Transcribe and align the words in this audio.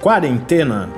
Quarentena. 0.00 0.88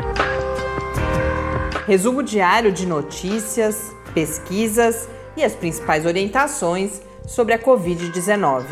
Resumo 1.88 2.22
diário 2.22 2.70
de 2.70 2.86
notícias, 2.86 3.92
pesquisas 4.14 5.08
e 5.36 5.42
as 5.42 5.56
principais 5.56 6.06
orientações 6.06 7.02
sobre 7.26 7.52
a 7.52 7.58
Covid-19. 7.58 8.64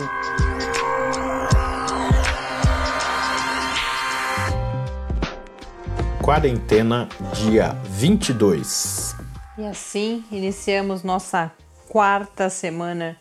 Quarentena, 6.23 7.09
dia 7.35 7.71
22. 7.89 9.17
E 9.59 9.65
assim 9.65 10.25
iniciamos 10.31 11.03
nossa 11.03 11.51
quarta 11.89 12.49
semana 12.49 13.17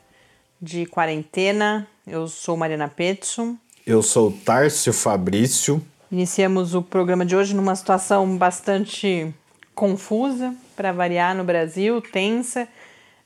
de 0.62 0.86
quarentena. 0.86 1.88
Eu 2.05 2.28
sou 2.28 2.55
Mariana 2.55 2.88
Petson. 2.88 3.57
Eu 3.84 4.04
sou 4.04 4.32
Tárcio 4.32 4.94
Fabrício. 4.94 5.84
Iniciamos 6.12 6.74
o 6.74 6.82
programa 6.82 7.24
de 7.24 7.36
hoje 7.36 7.56
numa 7.56 7.75
situação 7.75 8.36
bastante 8.36 9.32
confusa, 9.75 10.56
para 10.75 10.92
variar 10.92 11.36
no 11.36 11.43
Brasil, 11.43 12.01
tensa. 12.01 12.68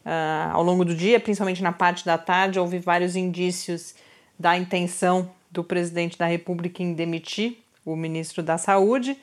Uh, 0.06 0.52
ao 0.52 0.62
longo 0.62 0.84
do 0.84 0.94
dia, 0.94 1.18
principalmente 1.18 1.64
na 1.64 1.72
parte 1.72 2.06
da 2.06 2.18
tarde, 2.18 2.60
houve 2.60 2.80
vários 2.80 3.16
indícios 3.16 3.96
da 4.38 4.58
intenção 4.58 5.32
do 5.50 5.64
presidente 5.64 6.18
da 6.18 6.26
República 6.26 6.84
em 6.84 6.94
demitir 6.94 7.58
o 7.86 7.96
ministro 7.96 8.44
da 8.44 8.58
Saúde, 8.58 9.18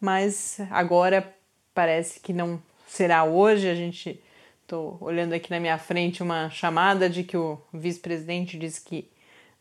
mas 0.00 0.58
agora 0.68 1.32
parece 1.72 2.18
que 2.18 2.32
não 2.32 2.60
será 2.84 3.22
hoje. 3.22 3.70
A 3.70 3.76
gente 3.76 4.20
estou 4.62 4.98
olhando 5.00 5.34
aqui 5.34 5.52
na 5.52 5.60
minha 5.60 5.78
frente 5.78 6.20
uma 6.20 6.50
chamada 6.50 7.08
de 7.08 7.22
que 7.22 7.36
o 7.36 7.60
vice-presidente 7.72 8.58
disse 8.58 8.80
que 8.80 9.08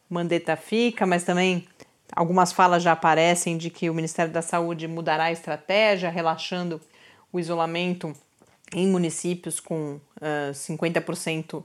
Mandetta 0.09 0.56
fica, 0.56 1.06
mas 1.06 1.23
também 1.23 1.67
algumas 2.16 2.52
falas 2.52 2.84
já 2.84 2.91
aparecem 2.91 3.58
de 3.58 3.70
que 3.70 3.90
o 3.90 3.94
Ministério 3.94 4.31
da 4.31 4.41
Saúde 4.41 4.88
mudará 4.88 5.26
a 5.26 5.31
estratégia, 5.31 6.09
relaxando 6.09 6.80
o 7.31 7.39
isolamento 7.39 8.14
em 8.73 8.88
municípios 8.88 9.59
com 9.59 9.95
uh, 9.95 10.52
50% 10.52 11.64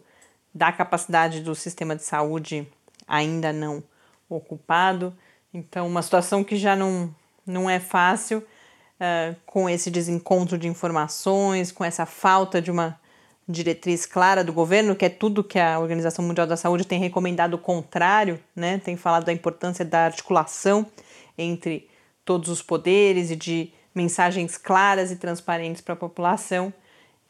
da 0.54 0.72
capacidade 0.72 1.40
do 1.40 1.54
sistema 1.54 1.94
de 1.94 2.02
saúde 2.02 2.66
ainda 3.06 3.52
não 3.52 3.82
ocupado. 4.28 5.16
Então, 5.52 5.86
uma 5.86 6.02
situação 6.02 6.44
que 6.44 6.56
já 6.56 6.76
não, 6.76 7.14
não 7.46 7.68
é 7.68 7.78
fácil, 7.78 8.38
uh, 8.38 9.36
com 9.46 9.68
esse 9.68 9.90
desencontro 9.90 10.58
de 10.58 10.68
informações, 10.68 11.72
com 11.72 11.84
essa 11.84 12.04
falta 12.04 12.60
de 12.60 12.70
uma 12.70 12.98
diretriz 13.48 14.04
clara 14.04 14.44
do 14.44 14.52
governo, 14.52 14.94
que 14.94 15.06
é 15.06 15.08
tudo 15.08 15.42
que 15.42 15.58
a 15.58 15.78
Organização 15.78 16.24
Mundial 16.24 16.46
da 16.46 16.56
Saúde 16.56 16.86
tem 16.86 17.00
recomendado 17.00 17.54
o 17.54 17.58
contrário, 17.58 18.38
né? 18.54 18.78
tem 18.84 18.96
falado 18.96 19.24
da 19.24 19.32
importância 19.32 19.84
da 19.84 20.04
articulação 20.04 20.86
entre 21.36 21.88
todos 22.24 22.50
os 22.50 22.60
poderes 22.60 23.30
e 23.30 23.36
de 23.36 23.72
mensagens 23.94 24.58
claras 24.58 25.10
e 25.10 25.16
transparentes 25.16 25.80
para 25.80 25.94
a 25.94 25.96
população. 25.96 26.72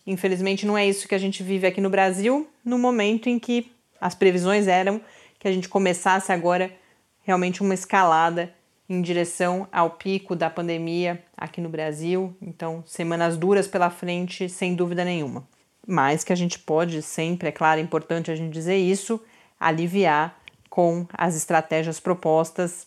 Infelizmente, 0.04 0.66
não 0.66 0.76
é 0.76 0.86
isso 0.86 1.06
que 1.06 1.14
a 1.14 1.18
gente 1.18 1.42
vive 1.42 1.66
aqui 1.66 1.80
no 1.80 1.88
Brasil, 1.88 2.48
no 2.64 2.78
momento 2.78 3.28
em 3.28 3.38
que 3.38 3.70
as 4.00 4.14
previsões 4.14 4.66
eram 4.66 5.00
que 5.38 5.46
a 5.46 5.52
gente 5.52 5.68
começasse 5.68 6.32
agora 6.32 6.70
realmente 7.22 7.62
uma 7.62 7.74
escalada 7.74 8.52
em 8.88 9.00
direção 9.00 9.68
ao 9.70 9.90
pico 9.90 10.34
da 10.34 10.50
pandemia 10.50 11.22
aqui 11.36 11.60
no 11.60 11.68
Brasil. 11.68 12.34
Então, 12.42 12.82
semanas 12.86 13.36
duras 13.36 13.68
pela 13.68 13.90
frente, 13.90 14.48
sem 14.48 14.74
dúvida 14.74 15.04
nenhuma. 15.04 15.46
Mas 15.90 16.22
que 16.22 16.34
a 16.34 16.36
gente 16.36 16.58
pode 16.58 17.00
sempre, 17.00 17.48
é 17.48 17.52
claro, 17.52 17.80
é 17.80 17.82
importante 17.82 18.30
a 18.30 18.36
gente 18.36 18.52
dizer 18.52 18.76
isso, 18.76 19.18
aliviar 19.58 20.38
com 20.68 21.06
as 21.14 21.34
estratégias 21.34 21.98
propostas 21.98 22.86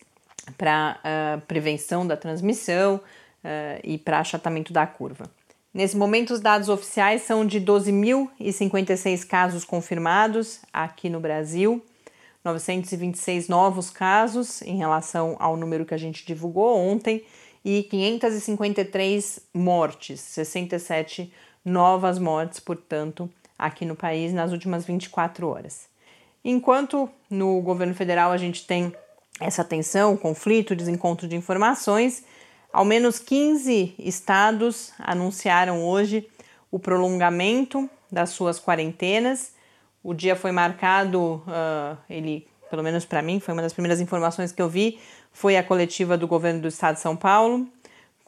para 0.57 0.99
ah, 1.03 1.41
prevenção 1.47 2.05
da 2.05 2.16
transmissão 2.16 2.95
uh, 2.95 3.79
e 3.83 3.97
para 3.97 4.19
achatamento 4.19 4.72
da 4.72 4.85
curva. 4.85 5.25
Nesse 5.73 5.95
momento, 5.95 6.33
os 6.33 6.41
dados 6.41 6.67
oficiais 6.67 7.22
são 7.22 7.45
de 7.45 7.61
12.056 7.61 9.25
casos 9.25 9.63
confirmados 9.63 10.59
aqui 10.73 11.09
no 11.09 11.19
Brasil, 11.19 11.83
926 12.44 13.47
novos 13.47 13.89
casos 13.89 14.62
em 14.63 14.78
relação 14.78 15.38
ao 15.39 15.56
número 15.56 15.85
que 15.85 15.94
a 15.94 15.97
gente 15.97 16.25
divulgou 16.25 16.78
ontem 16.78 17.23
e 17.63 17.83
553 17.83 19.39
mortes, 19.53 20.19
67 20.19 21.31
novas 21.63 22.17
mortes, 22.17 22.59
portanto, 22.59 23.29
aqui 23.57 23.85
no 23.85 23.95
país 23.95 24.33
nas 24.33 24.51
últimas 24.51 24.85
24 24.85 25.47
horas. 25.47 25.88
Enquanto 26.44 27.09
no 27.29 27.61
governo 27.61 27.94
federal 27.94 28.31
a 28.31 28.38
gente 28.38 28.66
tem 28.66 28.94
essa 29.39 29.63
tensão, 29.63 30.17
conflito, 30.17 30.75
desencontro 30.75 31.27
de 31.27 31.35
informações, 31.35 32.23
ao 32.73 32.85
menos 32.85 33.19
15 33.19 33.95
estados 34.00 34.91
anunciaram 35.00 35.83
hoje 35.83 36.27
o 36.71 36.79
prolongamento 36.79 37.89
das 38.11 38.29
suas 38.29 38.59
quarentenas. 38.59 39.53
O 40.03 40.13
dia 40.13 40.35
foi 40.35 40.51
marcado, 40.51 41.44
uh, 41.47 41.97
ele, 42.09 42.47
pelo 42.69 42.81
menos 42.81 43.05
para 43.05 43.21
mim, 43.21 43.39
foi 43.39 43.53
uma 43.53 43.61
das 43.61 43.73
primeiras 43.73 44.00
informações 44.00 44.51
que 44.51 44.61
eu 44.61 44.69
vi, 44.69 45.00
foi 45.31 45.57
a 45.57 45.63
coletiva 45.63 46.17
do 46.17 46.27
governo 46.27 46.61
do 46.61 46.67
estado 46.67 46.95
de 46.95 47.01
São 47.01 47.16
Paulo, 47.16 47.67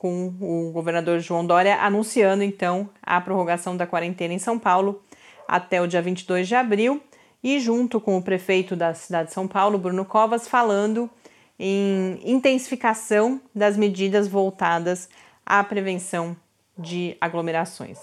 com 0.04 0.34
o 0.42 0.70
governador 0.74 1.22
João 1.22 1.46
Dória 1.46 1.78
anunciando 1.78 2.44
então 2.44 2.90
a 3.02 3.22
prorrogação 3.22 3.78
da 3.78 3.88
quarentena 3.88 4.34
em 4.34 4.38
São 4.38 4.60
Paulo 4.60 5.02
até 5.48 5.82
o 5.82 5.88
dia 5.88 6.02
22 6.02 6.46
de 6.46 6.56
abril 6.56 7.02
e 7.42 7.58
junto 7.58 8.02
com 8.02 8.18
o 8.18 8.22
prefeito 8.22 8.76
da 8.76 8.94
cidade 8.94 9.30
de 9.30 9.34
São 9.34 9.48
Paulo, 9.48 9.78
Bruno 9.78 10.04
Covas, 10.04 10.46
falando 10.46 11.10
em 11.58 12.20
intensificação 12.22 13.40
das 13.56 13.78
medidas 13.78 14.28
voltadas 14.28 15.08
à 15.46 15.64
prevenção 15.64 16.36
de 16.78 17.16
aglomerações. 17.22 17.98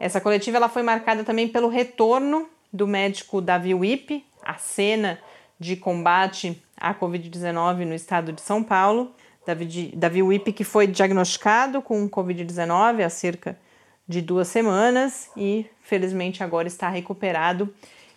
Essa 0.00 0.22
coletiva 0.22 0.56
ela 0.56 0.70
foi 0.70 0.82
marcada 0.82 1.22
também 1.22 1.48
pelo 1.48 1.68
retorno 1.68 2.48
do 2.72 2.86
médico 2.86 3.42
Davi 3.42 3.74
Wipe, 3.74 4.24
a 4.42 4.54
cena 4.54 5.18
de 5.60 5.76
combate 5.76 6.62
à 6.78 6.94
Covid-19 6.94 7.84
no 7.84 7.94
estado 7.94 8.32
de 8.32 8.40
São 8.40 8.62
Paulo. 8.62 9.14
Davi, 9.46 9.92
Davi 9.94 10.22
Wipe, 10.22 10.52
que 10.52 10.64
foi 10.64 10.86
diagnosticado 10.86 11.82
com 11.82 12.08
Covid-19 12.08 13.04
há 13.04 13.08
cerca 13.10 13.58
de 14.06 14.20
duas 14.20 14.48
semanas 14.48 15.30
e 15.36 15.66
felizmente 15.80 16.42
agora 16.42 16.68
está 16.68 16.88
recuperado 16.88 17.72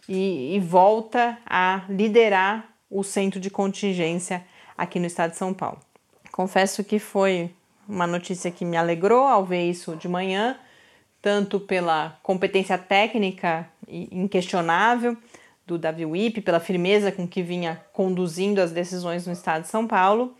e, 0.07 0.55
e 0.55 0.59
volta 0.59 1.37
a 1.45 1.83
liderar 1.89 2.69
o 2.89 3.03
centro 3.03 3.39
de 3.39 3.49
contingência 3.49 4.45
aqui 4.77 4.99
no 4.99 5.05
estado 5.05 5.31
de 5.31 5.37
São 5.37 5.53
Paulo. 5.53 5.79
Confesso 6.31 6.83
que 6.83 6.99
foi 6.99 7.51
uma 7.87 8.05
notícia 8.05 8.51
que 8.51 8.65
me 8.65 8.77
alegrou 8.77 9.25
ao 9.27 9.45
ver 9.45 9.69
isso 9.69 9.95
de 9.95 10.07
manhã, 10.07 10.57
tanto 11.21 11.59
pela 11.59 12.17
competência 12.21 12.77
técnica 12.77 13.67
inquestionável 13.87 15.17
do 15.65 15.77
Davi 15.77 16.05
Wip, 16.05 16.41
pela 16.41 16.59
firmeza 16.59 17.11
com 17.11 17.27
que 17.27 17.41
vinha 17.41 17.81
conduzindo 17.91 18.59
as 18.59 18.71
decisões 18.71 19.25
no 19.25 19.33
estado 19.33 19.63
de 19.63 19.67
São 19.67 19.87
Paulo, 19.87 20.35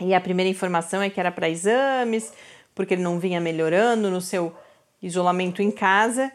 e 0.00 0.14
a 0.14 0.20
primeira 0.20 0.48
informação 0.48 1.02
é 1.02 1.10
que 1.10 1.20
era 1.20 1.30
para 1.30 1.48
exames, 1.48 2.32
porque 2.74 2.94
ele 2.94 3.02
não 3.02 3.18
vinha 3.18 3.40
melhorando 3.40 4.10
no 4.10 4.20
seu 4.20 4.54
isolamento 5.02 5.62
em 5.62 5.70
casa. 5.70 6.30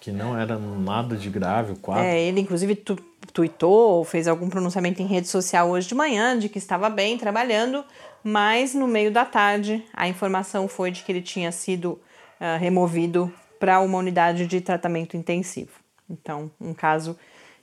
Que 0.00 0.12
não 0.12 0.38
era 0.38 0.58
nada 0.58 1.16
de 1.16 1.28
grave 1.28 1.72
o 1.72 1.76
quadro. 1.76 2.04
É, 2.04 2.20
ele 2.20 2.40
inclusive 2.40 2.74
tu, 2.74 2.96
tuitou, 3.32 4.04
fez 4.04 4.28
algum 4.28 4.48
pronunciamento 4.48 5.02
em 5.02 5.06
rede 5.06 5.28
social 5.28 5.68
hoje 5.68 5.88
de 5.88 5.94
manhã 5.94 6.38
de 6.38 6.48
que 6.48 6.58
estava 6.58 6.88
bem, 6.88 7.18
trabalhando, 7.18 7.84
mas 8.22 8.74
no 8.74 8.86
meio 8.86 9.10
da 9.10 9.24
tarde 9.24 9.84
a 9.92 10.08
informação 10.08 10.68
foi 10.68 10.90
de 10.90 11.02
que 11.02 11.12
ele 11.12 11.22
tinha 11.22 11.50
sido 11.50 12.00
uh, 12.40 12.58
removido 12.58 13.32
para 13.58 13.80
uma 13.80 13.98
unidade 13.98 14.46
de 14.46 14.60
tratamento 14.60 15.16
intensivo. 15.16 15.72
Então, 16.08 16.50
um 16.60 16.72
caso 16.72 17.18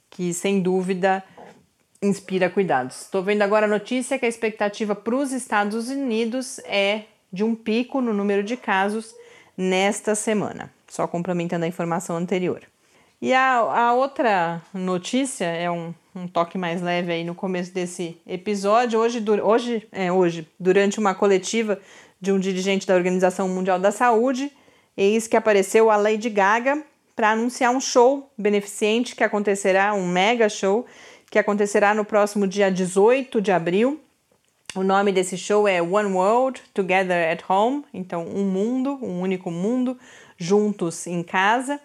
que 0.10 0.34
sem 0.34 0.62
dúvida 0.62 1.24
inspira 2.02 2.50
cuidados. 2.50 3.04
Estou 3.04 3.24
vendo 3.24 3.42
agora 3.42 3.66
a 3.66 3.70
notícia 3.70 4.20
que 4.20 4.26
a 4.26 4.30
expectativa 4.30 4.94
para 4.94 5.16
os 5.16 5.32
Estados 5.32 5.90
Unidos 5.90 6.60
é 6.60 7.04
de 7.36 7.44
um 7.44 7.54
pico 7.54 8.00
no 8.00 8.14
número 8.14 8.42
de 8.42 8.56
casos 8.56 9.14
nesta 9.58 10.16
semana, 10.16 10.72
só 10.88 11.06
complementando 11.06 11.66
a 11.66 11.68
informação 11.68 12.16
anterior. 12.16 12.62
E 13.22 13.34
a, 13.34 13.58
a 13.58 13.94
outra 13.94 14.62
notícia 14.74 15.46
é 15.46 15.70
um, 15.70 15.94
um, 16.16 16.28
toque 16.28 16.58
mais 16.58 16.82
leve 16.82 17.12
aí 17.12 17.24
no 17.24 17.36
começo 17.36 17.74
desse 17.74 18.18
episódio. 18.26 19.00
Hoje, 19.00 19.24
hoje, 19.44 19.88
é, 19.92 20.12
hoje, 20.12 20.48
durante 20.60 20.98
uma 20.98 21.14
coletiva 21.14 21.80
de 22.22 22.32
um 22.32 22.40
dirigente 22.40 22.88
da 22.88 22.96
Organização 22.96 23.50
Mundial 23.50 23.80
da 23.80 23.92
Saúde, 23.92 24.52
eis 24.96 25.28
que 25.28 25.36
apareceu 25.36 25.92
a 25.92 25.98
Lady 25.98 26.30
Gaga 26.30 26.84
para 27.16 27.32
anunciar 27.32 27.72
um 27.72 27.82
show 27.82 28.32
beneficente 28.38 29.16
que 29.16 29.24
acontecerá, 29.24 29.94
um 29.94 30.08
mega 30.08 30.48
show, 30.48 30.86
que 31.30 31.40
acontecerá 31.40 31.94
no 31.94 32.06
próximo 32.06 32.48
dia 32.48 32.72
18 32.72 33.42
de 33.42 33.52
abril. 33.52 34.00
O 34.74 34.84
nome 34.84 35.12
desse 35.12 35.38
show 35.38 35.68
é 35.68 35.82
One 35.82 36.14
World 36.14 36.62
Together 36.74 37.32
at 37.32 37.44
Home, 37.50 37.86
então 37.94 38.26
um 38.28 38.44
mundo, 38.44 38.98
um 39.02 39.22
único 39.22 39.52
mundo, 39.52 39.98
juntos 40.38 41.08
em 41.08 41.24
casa. 41.24 41.80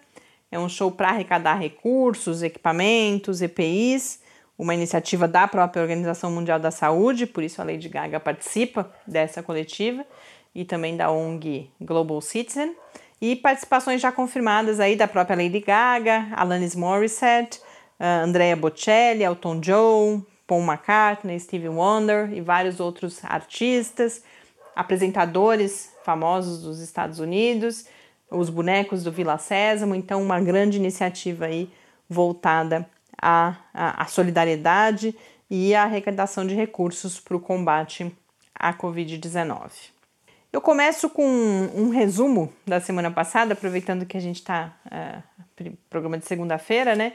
É 0.51 0.59
um 0.59 0.67
show 0.67 0.91
para 0.91 1.09
arrecadar 1.09 1.55
recursos, 1.55 2.43
equipamentos, 2.43 3.41
EPIs, 3.41 4.19
uma 4.57 4.75
iniciativa 4.75 5.27
da 5.27 5.47
própria 5.47 5.81
Organização 5.81 6.29
Mundial 6.29 6.59
da 6.59 6.69
Saúde, 6.69 7.25
por 7.25 7.43
isso 7.43 7.61
a 7.61 7.65
Lady 7.65 7.87
Gaga 7.87 8.19
participa 8.19 8.91
dessa 9.07 9.41
coletiva, 9.41 10.05
e 10.53 10.65
também 10.65 10.97
da 10.97 11.09
ONG 11.09 11.69
Global 11.79 12.19
Citizen. 12.21 12.75
E 13.21 13.35
participações 13.35 14.01
já 14.01 14.11
confirmadas 14.11 14.79
aí 14.79 14.95
da 14.95 15.07
própria 15.07 15.37
Lady 15.37 15.59
Gaga, 15.59 16.27
Alanis 16.35 16.75
Morissette, 16.75 17.59
uh, 17.99 18.25
Andrea 18.25 18.55
Bocelli, 18.55 19.23
Elton 19.23 19.59
John, 19.59 20.23
Paul 20.51 20.63
McCartney, 20.63 21.39
Stevie 21.39 21.69
Wonder 21.69 22.33
e 22.33 22.41
vários 22.41 22.81
outros 22.81 23.23
artistas, 23.23 24.21
apresentadores 24.75 25.93
famosos 26.03 26.61
dos 26.61 26.81
Estados 26.81 27.19
Unidos, 27.19 27.85
os 28.29 28.49
bonecos 28.49 29.01
do 29.01 29.13
Vila 29.13 29.37
Sésamo, 29.37 29.95
então 29.95 30.21
uma 30.21 30.41
grande 30.41 30.75
iniciativa 30.75 31.45
aí 31.45 31.71
voltada 32.09 32.85
à, 33.17 33.55
à, 33.73 34.03
à 34.03 34.05
solidariedade 34.07 35.15
e 35.49 35.73
à 35.73 35.83
arrecadação 35.83 36.45
de 36.45 36.53
recursos 36.53 37.17
para 37.17 37.37
o 37.37 37.39
combate 37.39 38.13
à 38.53 38.73
Covid-19. 38.73 39.71
Eu 40.51 40.59
começo 40.59 41.09
com 41.09 41.25
um, 41.25 41.83
um, 41.83 41.89
resumo 41.91 42.51
da 42.67 42.81
semana 42.81 43.09
passada, 43.09 43.53
aproveitando 43.53 44.05
que 44.05 44.17
a 44.17 44.21
gente 44.21 44.41
está 44.41 44.73
uh, 44.85 45.71
programa 45.89 46.17
de 46.17 46.25
segunda-feira, 46.25 46.93
né? 46.93 47.13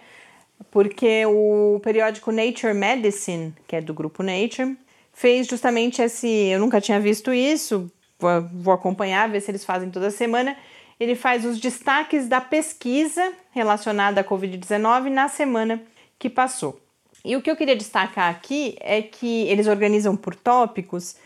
Porque 0.71 1.25
o 1.27 1.81
periódico 1.83 2.33
Nature 2.33 2.75
Medicine, 2.75 3.55
que 3.67 3.77
é 3.77 3.81
do 3.81 3.95
grupo 3.95 4.23
Nature, 4.23 4.77
fez 5.13 5.47
justamente 5.47 6.03
esse. 6.03 6.29
Eu 6.29 6.59
nunca 6.59 6.81
tinha 6.81 7.01
visto 7.01 7.33
isso, 7.33 7.91
vou, 8.19 8.73
acompanhar, 8.73 9.29
ver 9.29 9.41
se 9.41 9.51
eles 9.51 9.65
fazem 9.65 9.91
toda 9.91 10.11
semana. 10.11 10.57
Ele 10.99 11.15
faz 11.15 11.45
os 11.45 11.61
destaques 11.61 12.27
da 12.27 12.41
pesquisa 12.41 13.33
relacionada 13.51 14.21
à 14.21 14.25
Covid-19 14.25 15.11
na 15.11 15.29
semana 15.29 15.83
que 16.19 16.31
passou. 16.31 16.81
E 17.25 17.37
o 17.37 17.43
que 17.43 17.51
eu 17.51 17.57
queria 17.57 17.77
destacar 17.77 18.31
aqui 18.31 18.77
é 18.81 19.03
que 19.03 19.43
eles 19.49 19.67
organizam 19.67 20.17
por 20.17 20.35
tópicos 20.35 21.17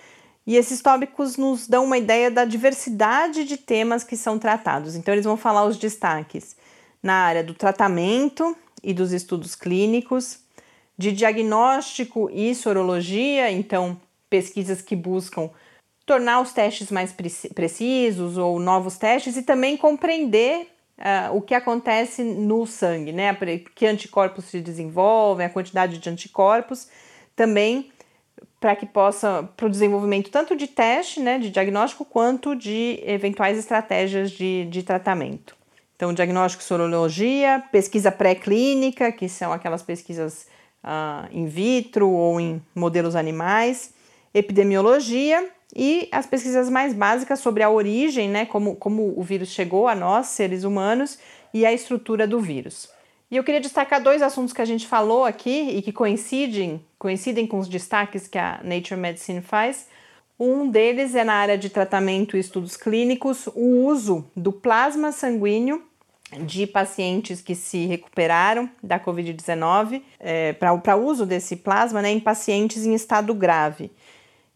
e 0.47 0.57
esses 0.57 0.81
tópicos 0.81 1.37
nos 1.37 1.69
dão 1.69 1.85
uma 1.85 1.99
ideia 1.99 2.31
da 2.31 2.45
diversidade 2.45 3.45
de 3.45 3.57
temas 3.57 4.03
que 4.03 4.17
são 4.17 4.39
tratados. 4.39 4.97
Então, 4.97 5.15
eles 5.15 5.25
vão 5.25 5.37
falar 5.37 5.65
os 5.65 5.77
destaques 5.77 6.57
na 7.03 7.15
área 7.15 7.45
do 7.45 7.55
tratamento, 7.55 8.57
e 8.83 8.93
dos 8.93 9.13
estudos 9.13 9.55
clínicos, 9.55 10.41
de 10.97 11.13
diagnóstico 11.13 12.31
e 12.33 12.55
sorologia, 12.55 13.51
então 13.51 14.01
pesquisas 14.29 14.83
que 14.83 14.95
buscam 14.95 15.51
tornar 16.05 16.41
os 16.41 16.53
testes 16.53 16.91
mais 16.91 17.15
precisos 17.55 18.37
ou 18.37 18.59
novos 18.59 18.99
testes 18.99 19.37
e 19.37 19.43
também 19.43 19.77
compreender 19.77 20.67
uh, 20.99 21.37
o 21.37 21.41
que 21.41 21.55
acontece 21.55 22.23
no 22.23 22.67
sangue, 22.67 23.13
né? 23.13 23.37
Que 23.75 23.87
anticorpos 23.87 24.47
se 24.47 24.61
desenvolvem, 24.61 25.47
a 25.47 25.51
quantidade 25.51 25.99
de 25.99 26.11
anticorpos, 26.11 26.89
também 27.35 27.91
para 28.61 28.77
que 28.77 28.85
possa 28.85 29.49
para 29.57 29.67
o 29.67 29.71
desenvolvimento 29.71 30.31
tanto 30.31 30.55
de 30.55 30.67
teste, 30.67 31.19
né, 31.19 31.39
de 31.39 31.51
diagnóstico, 31.51 32.05
quanto 32.05 32.55
de 32.55 33.01
eventuais 33.05 33.59
estratégias 33.59 34.31
de, 34.31 34.67
de 34.67 34.83
tratamento. 34.83 35.57
Então, 36.01 36.15
diagnóstico, 36.15 36.65
sorologia, 36.65 37.63
pesquisa 37.71 38.11
pré-clínica, 38.11 39.13
que 39.13 39.29
são 39.29 39.53
aquelas 39.53 39.83
pesquisas 39.83 40.47
uh, 40.83 41.29
in 41.31 41.45
vitro 41.45 42.09
ou 42.09 42.41
em 42.41 42.63
modelos 42.75 43.15
animais, 43.15 43.93
epidemiologia 44.33 45.47
e 45.77 46.09
as 46.11 46.25
pesquisas 46.25 46.71
mais 46.71 46.95
básicas 46.95 47.41
sobre 47.41 47.63
a 47.63 47.69
origem, 47.69 48.31
né, 48.31 48.47
como, 48.47 48.77
como 48.77 49.13
o 49.15 49.23
vírus 49.23 49.51
chegou 49.51 49.87
a 49.87 49.95
nós, 49.95 50.29
seres 50.29 50.65
humanos, 50.65 51.19
e 51.53 51.67
a 51.67 51.73
estrutura 51.75 52.27
do 52.27 52.41
vírus. 52.41 52.89
E 53.31 53.37
eu 53.37 53.45
queria 53.45 53.61
destacar 53.61 54.03
dois 54.03 54.23
assuntos 54.23 54.55
que 54.55 54.63
a 54.63 54.65
gente 54.65 54.87
falou 54.87 55.27
aqui 55.27 55.69
e 55.69 55.83
que 55.83 55.93
coincidem, 55.93 56.83
coincidem 56.99 57.47
com 57.47 57.59
os 57.59 57.69
destaques 57.69 58.27
que 58.27 58.39
a 58.39 58.59
Nature 58.65 58.99
Medicine 58.99 59.43
faz. 59.43 59.87
Um 60.39 60.71
deles 60.71 61.15
é 61.15 61.25
na 61.25 61.35
área 61.35 61.59
de 61.59 61.69
tratamento 61.69 62.39
e 62.39 62.41
estudos 62.41 62.75
clínicos, 62.75 63.47
o 63.49 63.85
uso 63.85 64.25
do 64.35 64.51
plasma 64.51 65.13
sanguíneo 65.13 65.90
de 66.39 66.67
pacientes 66.67 67.41
que 67.41 67.55
se 67.55 67.87
recuperaram 67.87 68.71
da 68.83 68.99
Covid-19 69.01 70.03
é, 70.19 70.53
para 70.53 70.97
uso 70.97 71.27
desse 71.27 71.57
plasma 71.57 72.01
né, 72.01 72.11
em 72.11 72.21
pacientes 72.21 72.87
em 72.87 72.95
estado 72.95 73.35
grave. 73.35 73.91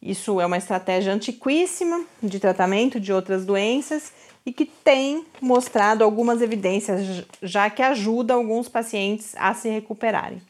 Isso 0.01 0.41
é 0.41 0.47
uma 0.47 0.59
estratégia 0.59 1.13
antiquíssima 1.13 2.05
de 2.23 2.39
tratamento 2.39 3.01
de 3.01 3.13
outras 3.13 3.45
doenças 3.45 4.13
e 4.47 4.53
que 4.53 4.67
tem 4.67 5.25
mostrado 5.41 6.05
algumas 6.05 6.43
evidências 6.43 7.25
já 7.43 7.71
que 7.71 7.83
ajuda 7.83 8.35
alguns 8.35 8.69
pacientes 8.69 9.35
a 9.39 9.55
se 9.55 9.69
recuperarem. 9.69 10.43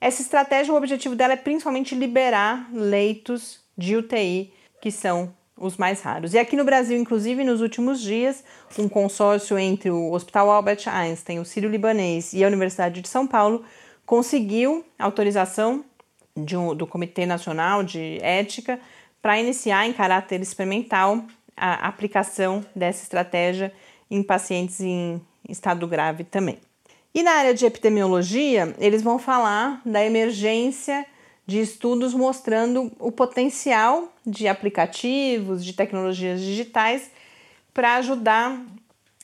Essa 0.00 0.22
estratégia, 0.22 0.72
o 0.72 0.76
objetivo 0.76 1.14
dela 1.14 1.34
é 1.34 1.36
principalmente 1.36 1.94
liberar 1.94 2.68
leitos 2.72 3.60
de 3.76 3.96
UTI 3.96 4.52
que 4.80 4.90
são 4.90 5.32
os 5.62 5.76
mais 5.76 6.02
raros. 6.02 6.34
E 6.34 6.38
aqui 6.38 6.56
no 6.56 6.64
Brasil, 6.64 6.98
inclusive, 6.98 7.44
nos 7.44 7.60
últimos 7.60 8.00
dias, 8.00 8.42
um 8.76 8.88
consórcio 8.88 9.56
entre 9.56 9.90
o 9.90 10.12
Hospital 10.12 10.50
Albert 10.50 10.82
Einstein, 10.86 11.38
o 11.38 11.44
Sírio-Libanês 11.44 12.32
e 12.32 12.42
a 12.42 12.48
Universidade 12.48 13.00
de 13.00 13.08
São 13.08 13.26
Paulo 13.26 13.64
conseguiu 14.04 14.84
autorização 14.98 15.84
um, 16.36 16.74
do 16.74 16.84
Comitê 16.84 17.24
Nacional 17.24 17.84
de 17.84 18.18
Ética 18.20 18.80
para 19.22 19.38
iniciar 19.38 19.86
em 19.86 19.92
caráter 19.92 20.40
experimental 20.40 21.24
a 21.56 21.86
aplicação 21.86 22.64
dessa 22.74 23.04
estratégia 23.04 23.72
em 24.10 24.20
pacientes 24.20 24.80
em 24.80 25.22
estado 25.48 25.86
grave 25.86 26.24
também. 26.24 26.58
E 27.14 27.22
na 27.22 27.32
área 27.32 27.54
de 27.54 27.64
epidemiologia, 27.64 28.74
eles 28.78 29.02
vão 29.02 29.18
falar 29.18 29.80
da 29.86 30.04
emergência 30.04 31.06
de 31.46 31.60
estudos 31.60 32.14
mostrando 32.14 32.92
o 32.98 33.10
potencial 33.10 34.12
de 34.24 34.46
aplicativos, 34.46 35.64
de 35.64 35.72
tecnologias 35.72 36.40
digitais 36.40 37.10
para 37.74 37.96
ajudar 37.96 38.64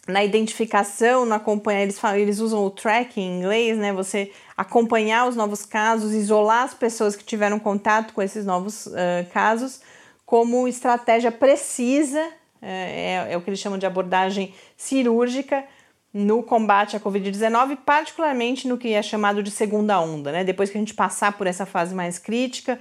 na 0.07 0.25
identificação, 0.25 1.25
no 1.25 1.35
acompanhar. 1.35 1.83
Eles, 1.83 1.99
falam, 1.99 2.17
eles 2.17 2.41
usam 2.41 2.65
o 2.65 2.71
tracking 2.71 3.21
em 3.21 3.39
inglês, 3.39 3.79
né? 3.79 3.93
Você 3.93 4.33
acompanhar 4.57 5.29
os 5.29 5.37
novos 5.37 5.65
casos, 5.65 6.13
isolar 6.13 6.65
as 6.65 6.75
pessoas 6.75 7.15
que 7.15 7.25
tiveram 7.25 7.59
contato 7.59 8.15
com 8.15 8.23
esses 8.23 8.45
novos 8.45 8.87
uh, 8.87 8.93
casos, 9.33 9.81
como 10.25 10.67
estratégia 10.67 11.31
precisa, 11.31 12.21
uh, 12.21 12.31
é, 12.63 13.33
é 13.33 13.37
o 13.37 13.43
que 13.43 13.51
eles 13.51 13.61
chamam 13.61 13.79
de 13.79 13.87
abordagem 13.87 14.55
cirúrgica 14.77 15.65
no 16.13 16.43
combate 16.43 16.97
à 16.97 17.01
Covid-19, 17.01 17.79
particularmente 17.85 18.67
no 18.67 18.79
que 18.79 18.93
é 18.93 19.03
chamado 19.03 19.43
de 19.43 19.51
segunda 19.51 20.01
onda, 20.01 20.33
né? 20.33 20.45
Depois 20.45 20.71
que 20.71 20.79
a 20.79 20.81
gente 20.81 20.95
passar 20.95 21.37
por 21.37 21.47
essa 21.47 21.67
fase 21.67 21.95
mais 21.95 22.19
crítica, 22.19 22.79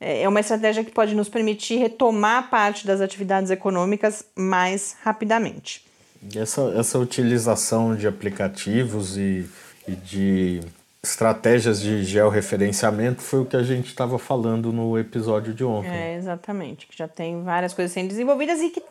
é, 0.00 0.22
é 0.22 0.28
uma 0.28 0.40
estratégia 0.40 0.84
que 0.84 0.92
pode 0.92 1.14
nos 1.14 1.28
permitir 1.28 1.76
retomar 1.76 2.48
parte 2.50 2.86
das 2.86 3.00
atividades 3.00 3.50
econômicas 3.50 4.24
mais 4.36 4.96
rapidamente. 5.02 5.86
Essa, 6.34 6.72
essa 6.76 6.98
utilização 6.98 7.94
de 7.94 8.06
aplicativos 8.06 9.16
e, 9.16 9.46
e 9.86 9.92
de 9.92 10.60
estratégias 11.02 11.80
de 11.80 12.04
georreferenciamento 12.04 13.22
foi 13.22 13.40
o 13.40 13.44
que 13.44 13.56
a 13.56 13.62
gente 13.62 13.86
estava 13.86 14.18
falando 14.18 14.72
no 14.72 14.98
episódio 14.98 15.54
de 15.54 15.64
ontem. 15.64 15.90
É, 15.90 16.16
exatamente. 16.16 16.86
Que 16.86 16.96
já 16.96 17.06
tem 17.06 17.42
várias 17.42 17.72
coisas 17.72 17.92
sendo 17.92 18.08
desenvolvidas 18.08 18.60
e 18.60 18.70
que 18.70 18.82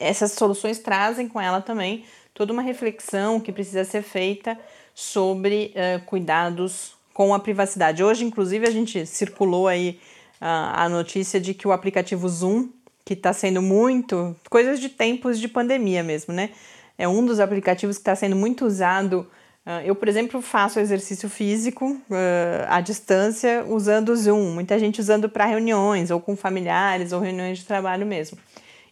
essas 0.00 0.32
soluções 0.32 0.78
trazem 0.78 1.28
com 1.28 1.40
ela 1.40 1.60
também 1.60 2.04
toda 2.38 2.52
uma 2.52 2.62
reflexão 2.62 3.40
que 3.40 3.52
precisa 3.52 3.84
ser 3.84 4.02
feita 4.02 4.56
sobre 4.94 5.74
uh, 5.74 6.04
cuidados 6.06 6.96
com 7.12 7.34
a 7.34 7.38
privacidade. 7.40 8.02
Hoje, 8.02 8.24
inclusive, 8.24 8.66
a 8.66 8.70
gente 8.70 9.04
circulou 9.04 9.66
aí 9.66 9.98
uh, 10.40 10.72
a 10.72 10.88
notícia 10.88 11.40
de 11.40 11.52
que 11.52 11.66
o 11.66 11.72
aplicativo 11.72 12.28
Zoom, 12.28 12.68
que 13.04 13.14
está 13.14 13.32
sendo 13.32 13.60
muito 13.60 14.36
coisas 14.48 14.78
de 14.78 14.88
tempos 14.88 15.40
de 15.40 15.48
pandemia 15.48 16.04
mesmo, 16.04 16.32
né? 16.32 16.50
É 16.96 17.08
um 17.08 17.26
dos 17.26 17.40
aplicativos 17.40 17.96
que 17.96 18.02
está 18.02 18.14
sendo 18.14 18.36
muito 18.36 18.64
usado 18.64 19.28
ah, 19.70 19.84
eu, 19.84 19.94
por 19.94 20.08
exemplo, 20.08 20.40
faço 20.40 20.80
exercício 20.80 21.28
físico 21.28 21.90
uh, 21.90 22.64
à 22.70 22.80
distância 22.80 23.66
usando 23.68 24.08
o 24.08 24.16
Zoom. 24.16 24.54
Muita 24.54 24.78
gente 24.78 24.98
usando 24.98 25.28
para 25.28 25.44
reuniões, 25.44 26.10
ou 26.10 26.18
com 26.18 26.34
familiares, 26.34 27.12
ou 27.12 27.20
reuniões 27.20 27.58
de 27.58 27.66
trabalho 27.66 28.06
mesmo. 28.06 28.38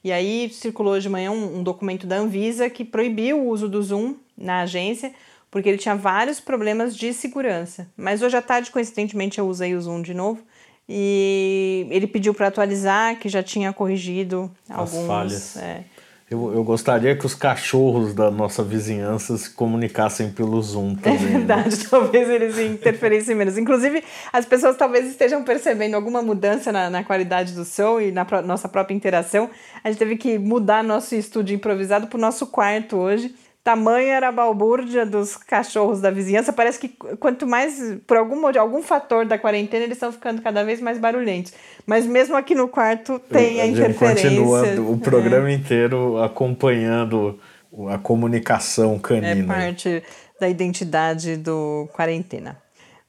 E 0.07 0.13
aí 0.13 0.49
circulou 0.53 0.93
hoje 0.93 1.03
de 1.03 1.09
manhã 1.09 1.33
um, 1.33 1.59
um, 1.59 1.63
documento 1.65 2.07
da 2.07 2.19
Anvisa 2.19 2.71
que 2.71 2.85
proibiu 2.85 3.41
o 3.41 3.49
uso 3.49 3.69
do 3.69 3.83
Zoom 3.83 4.15
na 4.39 4.61
agência, 4.61 5.13
porque 5.51 5.69
ele 5.69 5.79
tinha 5.79 5.97
vários 5.97 6.39
problemas 6.39 6.97
de 6.97 7.13
segurança. 7.13 7.89
Mas 7.97 8.23
hoje 8.23 8.37
à 8.37 8.41
tarde, 8.41 8.71
coincidentemente, 8.71 9.41
eu 9.41 9.49
usei 9.49 9.75
o 9.75 9.81
Zoom 9.81 10.03
de 10.03 10.15
novo. 10.15 10.41
E 10.89 11.89
ele 11.91 12.07
pediu 12.07 12.33
para 12.33 12.47
atualizar, 12.47 13.19
que 13.19 13.29
já 13.29 13.43
tinha 13.43 13.73
corrigido 13.73 14.49
As 14.69 14.79
alguns. 14.79 15.07
Falhas. 15.09 15.57
É, 15.57 15.83
eu, 16.29 16.53
eu 16.53 16.65
gostaria 16.65 17.15
que 17.15 17.25
os 17.25 17.37
cachorros 17.37 18.13
da 18.13 18.33
nossa 18.33 18.65
vizinhança 18.65 19.37
se 19.37 19.49
comunicassem 19.49 20.33
pelo 20.33 20.61
Zoom 20.61 20.93
é 20.93 20.95
também. 20.97 21.25
É 21.25 21.29
verdade, 21.39 21.77
né? 21.77 21.85
talvez 21.89 22.29
eles 22.29 22.59
interferissem 22.59 23.37
menos. 23.37 23.57
Inclusive, 23.57 24.03
as 24.33 24.45
pessoas 24.45 24.77
talvez 24.77 25.07
estejam 25.07 25.45
percebendo 25.45 25.95
alguma 25.95 26.23
mudança 26.23 26.73
na, 26.73 26.91
na 26.91 27.05
qualidade 27.05 27.53
do 27.53 27.65
som 27.65 28.01
e 28.01 28.11
na 28.11 28.25
pro, 28.25 28.43
nossa 28.43 28.69
própria 28.69 28.95
interação. 28.95 29.49
A 29.85 29.89
gente 29.89 29.99
teve 29.99 30.17
que 30.17 30.37
mudar 30.37 30.83
nosso 30.83 31.15
estúdio 31.15 31.55
improvisado 31.55 32.09
para 32.09 32.17
o 32.17 32.21
nosso 32.21 32.49
quarto 32.49 32.97
hoje 32.97 33.33
Tamanha 33.67 34.15
era 34.15 34.29
a 34.29 34.33
balbúrdia 34.33 35.05
dos 35.05 35.37
cachorros 35.37 36.01
da 36.01 36.09
vizinhança. 36.09 36.53
Parece 36.53 36.79
que 36.79 36.89
quanto 37.19 37.49
mais, 37.49 37.97
por 38.07 38.17
algum, 38.17 38.47
algum 38.57 38.81
fator 38.81 39.27
da 39.27 39.37
quarentena, 39.37 39.83
eles 39.83 39.97
estão 39.97 40.13
ficando 40.13 40.41
cada 40.41 40.63
vez 40.63 40.81
mais 40.81 40.99
barulhentos. 40.99 41.53
Mas 41.85 42.07
mesmo 42.07 42.37
aqui 42.37 42.55
no 42.55 42.69
quarto 42.69 43.19
tem 43.19 43.61
a, 43.61 43.65
a 43.65 43.67
interferência. 43.67 44.31
continua 44.31 44.63
o 44.89 44.97
programa 45.01 45.51
é. 45.51 45.55
inteiro 45.55 46.23
acompanhando 46.23 47.41
a 47.89 47.99
comunicação 47.99 49.01
canina. 49.01 49.53
É 49.53 49.57
parte 49.57 50.03
da 50.41 50.49
identidade 50.49 51.37
do 51.37 51.89
quarentena. 51.93 52.57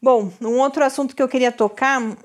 Bom, 0.01 0.31
um 0.41 0.57
outro 0.57 0.83
assunto 0.83 1.15
que 1.15 1.21
eu 1.21 1.27
queria 1.27 1.51
tocar, 1.51 2.01
uh, 2.01 2.15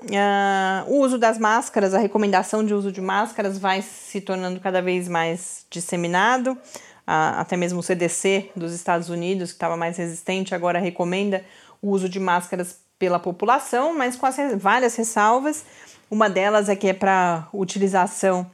o 0.87 1.01
uso 1.01 1.19
das 1.19 1.37
máscaras, 1.37 1.93
a 1.93 1.99
recomendação 1.99 2.65
de 2.65 2.73
uso 2.73 2.91
de 2.91 3.01
máscaras 3.01 3.59
vai 3.59 3.83
se 3.83 4.19
tornando 4.21 4.59
cada 4.59 4.81
vez 4.81 5.07
mais 5.07 5.67
disseminado 5.69 6.57
a, 7.05 7.41
até 7.41 7.57
mesmo 7.57 7.79
o 7.79 7.83
CDC 7.83 8.51
dos 8.55 8.73
Estados 8.73 9.09
Unidos, 9.09 9.51
que 9.51 9.55
estava 9.55 9.77
mais 9.77 9.97
resistente, 9.97 10.55
agora 10.55 10.79
recomenda 10.79 11.43
o 11.81 11.89
uso 11.89 12.07
de 12.07 12.19
máscaras 12.19 12.79
pela 12.97 13.19
população, 13.19 13.97
mas 13.97 14.15
com 14.15 14.25
as, 14.25 14.37
várias 14.57 14.95
ressalvas. 14.95 15.65
Uma 16.09 16.29
delas 16.29 16.69
é 16.69 16.75
que 16.75 16.87
é 16.87 16.93
para 16.93 17.47
utilização 17.51 18.49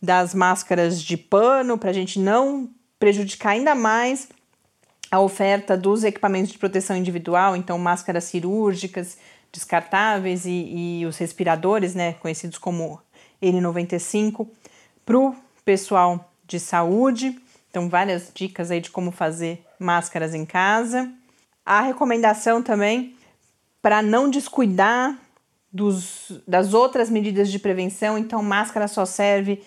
das 0.00 0.34
máscaras 0.34 1.00
de 1.00 1.16
pano, 1.16 1.78
para 1.78 1.90
a 1.90 1.92
gente 1.92 2.18
não 2.18 2.68
prejudicar 2.98 3.50
ainda 3.50 3.74
mais 3.74 4.28
a 5.10 5.20
oferta 5.20 5.76
dos 5.76 6.04
equipamentos 6.04 6.50
de 6.50 6.58
proteção 6.58 6.96
individual, 6.96 7.54
então 7.54 7.78
máscaras 7.78 8.24
cirúrgicas, 8.24 9.18
descartáveis 9.52 10.46
e, 10.46 11.00
e 11.00 11.06
os 11.06 11.18
respiradores, 11.18 11.94
né, 11.94 12.14
conhecidos 12.14 12.56
como 12.56 12.98
N95, 13.42 14.48
para 15.04 15.18
o 15.18 15.36
pessoal 15.64 16.32
de 16.46 16.58
saúde. 16.58 17.38
Então, 17.72 17.88
várias 17.88 18.30
dicas 18.34 18.70
aí 18.70 18.82
de 18.82 18.90
como 18.90 19.10
fazer 19.10 19.64
máscaras 19.78 20.34
em 20.34 20.44
casa. 20.44 21.10
A 21.64 21.80
recomendação 21.80 22.62
também 22.62 23.16
para 23.80 24.02
não 24.02 24.28
descuidar 24.28 25.18
dos, 25.72 26.42
das 26.46 26.74
outras 26.74 27.08
medidas 27.08 27.50
de 27.50 27.58
prevenção. 27.58 28.18
Então, 28.18 28.42
máscara 28.42 28.86
só 28.86 29.06
serve. 29.06 29.62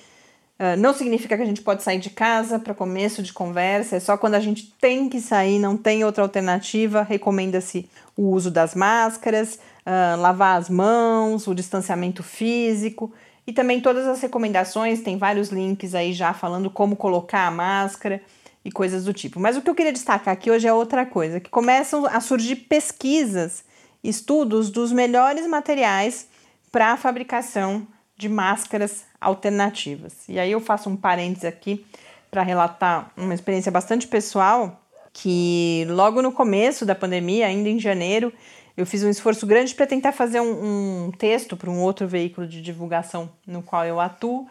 Uh, 0.59 0.77
não 0.77 0.93
significa 0.93 1.35
que 1.35 1.41
a 1.41 1.47
gente 1.47 1.63
pode 1.63 1.81
sair 1.81 1.97
de 1.97 2.11
casa 2.11 2.59
para 2.59 2.75
começo 2.75 3.23
de 3.23 3.33
conversa, 3.33 3.95
é 3.95 3.99
só 3.99 4.15
quando 4.15 4.35
a 4.35 4.39
gente 4.39 4.71
tem 4.79 5.09
que 5.09 5.19
sair, 5.19 5.57
não 5.57 5.75
tem 5.75 6.03
outra 6.03 6.21
alternativa. 6.21 7.01
Recomenda-se 7.01 7.89
o 8.15 8.29
uso 8.29 8.51
das 8.51 8.75
máscaras, 8.75 9.55
uh, 9.55 10.21
lavar 10.21 10.59
as 10.59 10.69
mãos, 10.69 11.47
o 11.47 11.55
distanciamento 11.55 12.21
físico 12.21 13.11
e 13.47 13.53
também 13.53 13.79
todas 13.79 14.07
as 14.07 14.21
recomendações, 14.21 15.01
tem 15.01 15.17
vários 15.17 15.49
links 15.49 15.93
aí 15.93 16.13
já 16.13 16.33
falando 16.33 16.69
como 16.69 16.95
colocar 16.95 17.47
a 17.47 17.51
máscara 17.51 18.21
e 18.63 18.71
coisas 18.71 19.05
do 19.05 19.13
tipo. 19.13 19.39
Mas 19.39 19.55
o 19.55 19.61
que 19.61 19.69
eu 19.69 19.75
queria 19.75 19.93
destacar 19.93 20.33
aqui 20.33 20.49
hoje 20.49 20.67
é 20.67 20.73
outra 20.73 21.05
coisa, 21.05 21.39
que 21.39 21.49
começam 21.49 22.05
a 22.07 22.19
surgir 22.19 22.55
pesquisas, 22.55 23.63
estudos 24.03 24.69
dos 24.69 24.91
melhores 24.91 25.45
materiais 25.47 26.27
para 26.71 26.93
a 26.93 26.97
fabricação 26.97 27.87
de 28.17 28.27
máscaras 28.27 29.03
alternativas. 29.21 30.27
E 30.27 30.39
aí 30.39 30.51
eu 30.51 30.59
faço 30.59 30.89
um 30.89 30.95
parênteses 30.95 31.45
aqui 31.45 31.85
para 32.31 32.41
relatar 32.41 33.11
uma 33.15 33.33
experiência 33.33 33.71
bastante 33.71 34.07
pessoal 34.07 34.81
que 35.13 35.85
logo 35.89 36.21
no 36.21 36.31
começo 36.31 36.85
da 36.85 36.93
pandemia, 36.93 37.47
ainda 37.47 37.69
em 37.69 37.79
janeiro, 37.79 38.33
eu 38.77 38.85
fiz 38.85 39.03
um 39.03 39.09
esforço 39.09 39.45
grande 39.47 39.73
para 39.73 39.87
tentar 39.87 40.11
fazer 40.11 40.41
um, 40.41 41.05
um 41.07 41.11
texto 41.11 41.55
para 41.55 41.69
um 41.69 41.81
outro 41.81 42.07
veículo 42.07 42.45
de 42.45 42.61
divulgação 42.61 43.29
no 43.47 43.61
qual 43.61 43.85
eu 43.85 43.99
atuo 43.99 44.47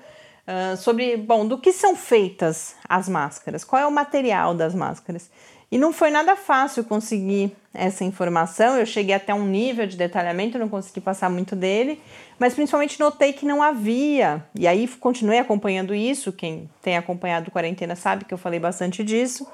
uh, 0.47 0.77
sobre, 0.77 1.17
bom, 1.17 1.47
do 1.47 1.59
que 1.59 1.73
são 1.73 1.95
feitas 1.95 2.75
as 2.89 3.09
máscaras, 3.09 3.65
qual 3.65 3.83
é 3.83 3.87
o 3.87 3.91
material 3.91 4.55
das 4.55 4.75
máscaras. 4.75 5.31
E 5.71 5.79
não 5.79 5.93
foi 5.93 6.11
nada 6.11 6.37
fácil 6.37 6.85
conseguir 6.85 7.55
essa 7.73 8.05
informação. 8.05 8.77
Eu 8.77 8.87
cheguei 8.87 9.15
até 9.15 9.35
um 9.35 9.45
nível 9.45 9.87
de 9.87 9.97
detalhamento, 9.97 10.59
não 10.59 10.69
consegui 10.69 11.01
passar 11.01 11.29
muito 11.29 11.57
dele, 11.57 12.01
mas 12.39 12.55
principalmente 12.55 13.01
notei 13.01 13.33
que 13.33 13.45
não 13.45 13.61
havia. 13.61 14.45
E 14.55 14.69
aí 14.69 14.87
continuei 14.87 15.41
acompanhando 15.41 15.93
isso. 15.93 16.33
Quem 16.33 16.71
tem 16.81 16.97
acompanhado 16.97 17.51
quarentena 17.51 17.97
sabe 17.97 18.25
que 18.25 18.33
eu 18.33 18.39
falei 18.39 18.61
bastante 18.61 19.03
disso 19.03 19.47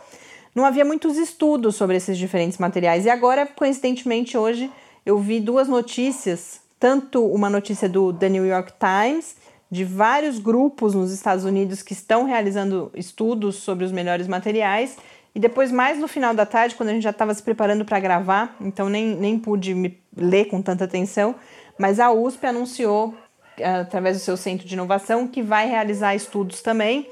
não 0.54 0.64
havia 0.64 0.84
muitos 0.84 1.16
estudos 1.16 1.76
sobre 1.76 1.96
esses 1.96 2.18
diferentes 2.18 2.58
materiais. 2.58 3.04
E 3.04 3.10
agora, 3.10 3.46
coincidentemente, 3.46 4.36
hoje 4.36 4.70
eu 5.04 5.18
vi 5.18 5.40
duas 5.40 5.68
notícias, 5.68 6.60
tanto 6.78 7.24
uma 7.24 7.48
notícia 7.48 7.88
do 7.88 8.12
The 8.12 8.28
New 8.28 8.46
York 8.46 8.72
Times, 8.78 9.36
de 9.70 9.84
vários 9.84 10.38
grupos 10.38 10.94
nos 10.94 11.12
Estados 11.12 11.44
Unidos 11.44 11.82
que 11.82 11.92
estão 11.92 12.24
realizando 12.24 12.90
estudos 12.94 13.56
sobre 13.56 13.84
os 13.84 13.92
melhores 13.92 14.26
materiais, 14.26 14.96
e 15.32 15.38
depois, 15.38 15.70
mais 15.70 15.98
no 15.98 16.08
final 16.08 16.34
da 16.34 16.44
tarde, 16.44 16.74
quando 16.74 16.88
a 16.88 16.92
gente 16.92 17.04
já 17.04 17.10
estava 17.10 17.32
se 17.32 17.42
preparando 17.42 17.84
para 17.84 18.00
gravar, 18.00 18.56
então 18.60 18.88
nem, 18.88 19.14
nem 19.14 19.38
pude 19.38 19.74
me 19.74 19.96
ler 20.16 20.46
com 20.46 20.60
tanta 20.60 20.84
atenção, 20.84 21.36
mas 21.78 22.00
a 22.00 22.10
USP 22.10 22.46
anunciou, 22.46 23.14
através 23.62 24.16
do 24.16 24.20
seu 24.20 24.36
centro 24.36 24.66
de 24.66 24.74
inovação, 24.74 25.28
que 25.28 25.40
vai 25.40 25.68
realizar 25.68 26.16
estudos 26.16 26.62
também, 26.62 27.08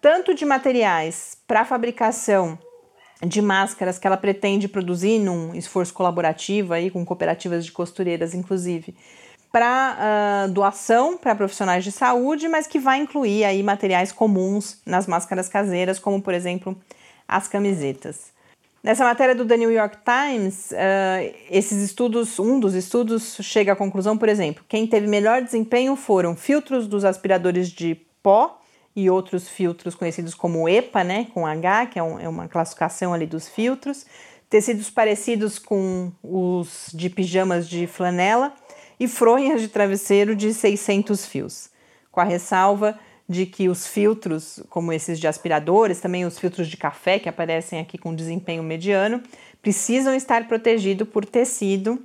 tanto 0.00 0.34
de 0.34 0.44
materiais 0.44 1.38
para 1.46 1.64
fabricação 1.64 2.58
de 3.24 3.40
máscaras 3.40 3.98
que 3.98 4.06
ela 4.06 4.16
pretende 4.16 4.68
produzir 4.68 5.18
num 5.18 5.54
esforço 5.54 5.94
colaborativo 5.94 6.72
aí 6.72 6.90
com 6.90 7.04
cooperativas 7.04 7.64
de 7.64 7.72
costureiras, 7.72 8.34
inclusive, 8.34 8.94
para 9.52 10.46
uh, 10.48 10.52
doação 10.52 11.16
para 11.16 11.34
profissionais 11.34 11.84
de 11.84 11.92
saúde, 11.92 12.48
mas 12.48 12.66
que 12.66 12.78
vai 12.78 12.98
incluir 12.98 13.44
aí 13.44 13.62
materiais 13.62 14.10
comuns 14.10 14.80
nas 14.84 15.06
máscaras 15.06 15.48
caseiras, 15.48 15.98
como 15.98 16.20
por 16.20 16.34
exemplo 16.34 16.76
as 17.28 17.46
camisetas. 17.46 18.32
Nessa 18.82 19.04
matéria 19.04 19.34
do 19.34 19.46
The 19.46 19.56
New 19.56 19.70
York 19.70 19.98
Times, 20.04 20.72
uh, 20.72 21.34
esses 21.48 21.80
estudos, 21.82 22.40
um 22.40 22.58
dos 22.58 22.74
estudos 22.74 23.36
chega 23.40 23.74
à 23.74 23.76
conclusão, 23.76 24.18
por 24.18 24.28
exemplo, 24.28 24.64
quem 24.68 24.86
teve 24.88 25.06
melhor 25.06 25.40
desempenho 25.42 25.94
foram 25.94 26.34
filtros 26.34 26.88
dos 26.88 27.04
aspiradores 27.04 27.68
de 27.68 27.94
pó 28.20 28.58
e 28.94 29.08
outros 29.08 29.48
filtros 29.48 29.94
conhecidos 29.94 30.34
como 30.34 30.68
EPA, 30.68 31.02
né, 31.02 31.26
com 31.32 31.46
H, 31.46 31.86
que 31.86 31.98
é, 31.98 32.02
um, 32.02 32.18
é 32.18 32.28
uma 32.28 32.48
classificação 32.48 33.12
ali 33.14 33.26
dos 33.26 33.48
filtros, 33.48 34.06
tecidos 34.50 34.90
parecidos 34.90 35.58
com 35.58 36.12
os 36.22 36.90
de 36.92 37.08
pijamas 37.08 37.68
de 37.68 37.86
flanela 37.86 38.52
e 39.00 39.08
fronhas 39.08 39.60
de 39.60 39.68
travesseiro 39.68 40.36
de 40.36 40.52
600 40.52 41.24
fios, 41.26 41.70
com 42.10 42.20
a 42.20 42.24
ressalva 42.24 42.98
de 43.28 43.46
que 43.46 43.68
os 43.68 43.86
filtros, 43.86 44.62
como 44.68 44.92
esses 44.92 45.18
de 45.18 45.26
aspiradores, 45.26 46.00
também 46.00 46.26
os 46.26 46.38
filtros 46.38 46.68
de 46.68 46.76
café 46.76 47.18
que 47.18 47.28
aparecem 47.28 47.80
aqui 47.80 47.96
com 47.96 48.14
desempenho 48.14 48.62
mediano, 48.62 49.22
precisam 49.62 50.14
estar 50.14 50.46
protegidos 50.46 51.08
por 51.08 51.24
tecido, 51.24 52.02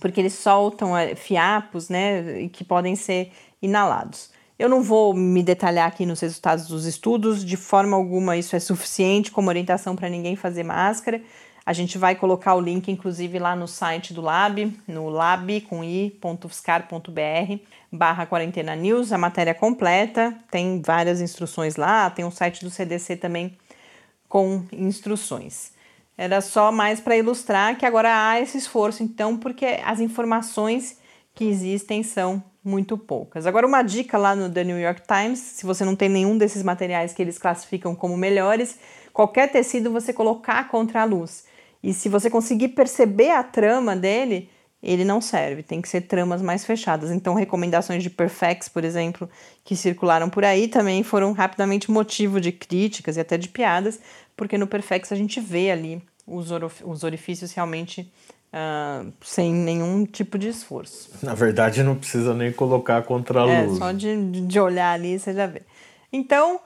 porque 0.00 0.20
eles 0.20 0.34
soltam 0.34 0.96
eh, 0.96 1.14
fiapos, 1.14 1.88
né, 1.88 2.48
que 2.48 2.64
podem 2.64 2.96
ser 2.96 3.30
inalados. 3.62 4.30
Eu 4.58 4.68
não 4.68 4.82
vou 4.82 5.14
me 5.14 5.40
detalhar 5.40 5.86
aqui 5.86 6.04
nos 6.04 6.18
resultados 6.18 6.66
dos 6.66 6.84
estudos, 6.84 7.44
de 7.44 7.56
forma 7.56 7.96
alguma 7.96 8.36
isso 8.36 8.56
é 8.56 8.58
suficiente 8.58 9.30
como 9.30 9.48
orientação 9.48 9.94
para 9.94 10.08
ninguém 10.08 10.34
fazer 10.34 10.64
máscara. 10.64 11.22
A 11.64 11.72
gente 11.72 11.96
vai 11.96 12.16
colocar 12.16 12.54
o 12.54 12.60
link, 12.60 12.90
inclusive, 12.90 13.38
lá 13.38 13.54
no 13.54 13.68
site 13.68 14.12
do 14.12 14.20
Lab, 14.20 14.74
no 14.88 15.08
lab 15.10 15.60
com 15.60 15.84
i.fiscar.br 15.84 17.62
barra 17.92 18.26
quarentena 18.26 18.74
news, 18.74 19.12
a 19.12 19.18
matéria 19.18 19.54
completa, 19.54 20.34
tem 20.50 20.82
várias 20.82 21.20
instruções 21.20 21.76
lá, 21.76 22.10
tem 22.10 22.24
o 22.24 22.30
site 22.30 22.64
do 22.64 22.70
CDC 22.70 23.16
também 23.16 23.56
com 24.28 24.64
instruções. 24.72 25.72
Era 26.16 26.40
só 26.40 26.72
mais 26.72 27.00
para 27.00 27.16
ilustrar 27.16 27.78
que 27.78 27.86
agora 27.86 28.28
há 28.28 28.40
esse 28.40 28.58
esforço, 28.58 29.04
então, 29.04 29.36
porque 29.36 29.78
as 29.84 30.00
informações 30.00 30.98
que 31.34 31.44
existem 31.44 32.02
são 32.02 32.42
muito 32.64 32.98
poucas. 32.98 33.46
Agora, 33.46 33.66
uma 33.66 33.82
dica 33.82 34.18
lá 34.18 34.34
no 34.34 34.50
The 34.50 34.64
New 34.64 34.78
York 34.78 35.02
Times: 35.06 35.38
se 35.38 35.64
você 35.64 35.84
não 35.84 35.96
tem 35.96 36.08
nenhum 36.08 36.36
desses 36.36 36.62
materiais 36.62 37.12
que 37.12 37.22
eles 37.22 37.38
classificam 37.38 37.94
como 37.94 38.16
melhores, 38.16 38.78
qualquer 39.12 39.50
tecido 39.50 39.90
você 39.90 40.12
colocar 40.12 40.68
contra 40.68 41.02
a 41.02 41.04
luz. 41.04 41.44
E 41.82 41.92
se 41.92 42.08
você 42.08 42.28
conseguir 42.28 42.68
perceber 42.68 43.30
a 43.30 43.42
trama 43.42 43.94
dele, 43.94 44.50
ele 44.82 45.04
não 45.04 45.20
serve, 45.20 45.62
tem 45.62 45.82
que 45.82 45.88
ser 45.88 46.02
tramas 46.02 46.40
mais 46.40 46.64
fechadas. 46.64 47.10
Então, 47.10 47.34
recomendações 47.34 48.02
de 48.02 48.10
Perfex, 48.10 48.68
por 48.68 48.84
exemplo, 48.84 49.28
que 49.64 49.74
circularam 49.74 50.30
por 50.30 50.44
aí, 50.44 50.68
também 50.68 51.02
foram 51.02 51.32
rapidamente 51.32 51.90
motivo 51.90 52.40
de 52.40 52.52
críticas 52.52 53.16
e 53.16 53.20
até 53.20 53.36
de 53.36 53.48
piadas, 53.48 54.00
porque 54.36 54.56
no 54.56 54.66
Perfex 54.66 55.10
a 55.10 55.16
gente 55.16 55.40
vê 55.40 55.70
ali 55.70 56.02
os, 56.26 56.48
os 56.84 57.02
orifícios 57.02 57.52
realmente 57.52 58.12
uh, 58.52 59.12
sem 59.20 59.52
nenhum 59.52 60.04
tipo 60.04 60.38
de 60.38 60.48
esforço. 60.48 61.10
Na 61.22 61.34
verdade, 61.34 61.82
não 61.82 61.94
precisa 61.94 62.34
nem 62.34 62.52
colocar 62.52 63.02
contra 63.02 63.44
a 63.44 63.48
é, 63.48 63.62
luz. 63.62 63.76
É, 63.76 63.78
só 63.78 63.92
de, 63.92 64.46
de 64.46 64.60
olhar 64.60 64.92
ali 64.92 65.18
você 65.18 65.32
já 65.32 65.46
vê. 65.46 65.62
Então, 66.12 66.60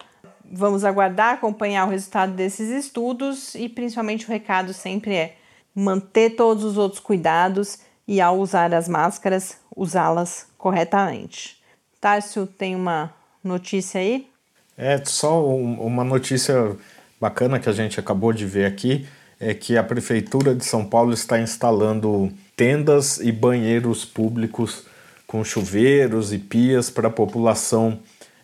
vamos 0.50 0.84
aguardar, 0.84 1.34
acompanhar 1.34 1.86
o 1.86 1.90
resultado 1.90 2.32
desses 2.32 2.68
estudos 2.68 3.54
e 3.54 3.68
principalmente 3.68 4.26
o 4.26 4.28
recado 4.28 4.72
sempre 4.72 5.14
é 5.14 5.36
manter 5.74 6.30
todos 6.30 6.64
os 6.64 6.76
outros 6.76 7.00
cuidados 7.00 7.78
e 8.06 8.20
ao 8.20 8.38
usar 8.38 8.74
as 8.74 8.88
máscaras, 8.88 9.56
usá-las 9.74 10.46
corretamente. 10.58 11.62
Tárcio, 12.00 12.46
tem 12.46 12.74
uma 12.74 13.12
notícia 13.42 14.00
aí? 14.00 14.28
É, 14.76 15.02
só 15.04 15.44
uma 15.46 16.04
notícia 16.04 16.76
bacana 17.20 17.60
que 17.60 17.68
a 17.68 17.72
gente 17.72 18.00
acabou 18.00 18.32
de 18.32 18.44
ver 18.44 18.66
aqui 18.66 19.06
é 19.42 19.52
que 19.52 19.76
a 19.76 19.82
Prefeitura 19.82 20.54
de 20.54 20.64
São 20.64 20.84
Paulo 20.84 21.12
está 21.12 21.38
instalando 21.40 22.32
tendas 22.56 23.18
e 23.18 23.30
banheiros 23.30 24.04
públicos 24.04 24.84
com 25.26 25.44
chuveiros 25.44 26.32
e 26.32 26.38
pias 26.38 26.88
para 26.88 27.08
a 27.08 27.10
população 27.10 27.98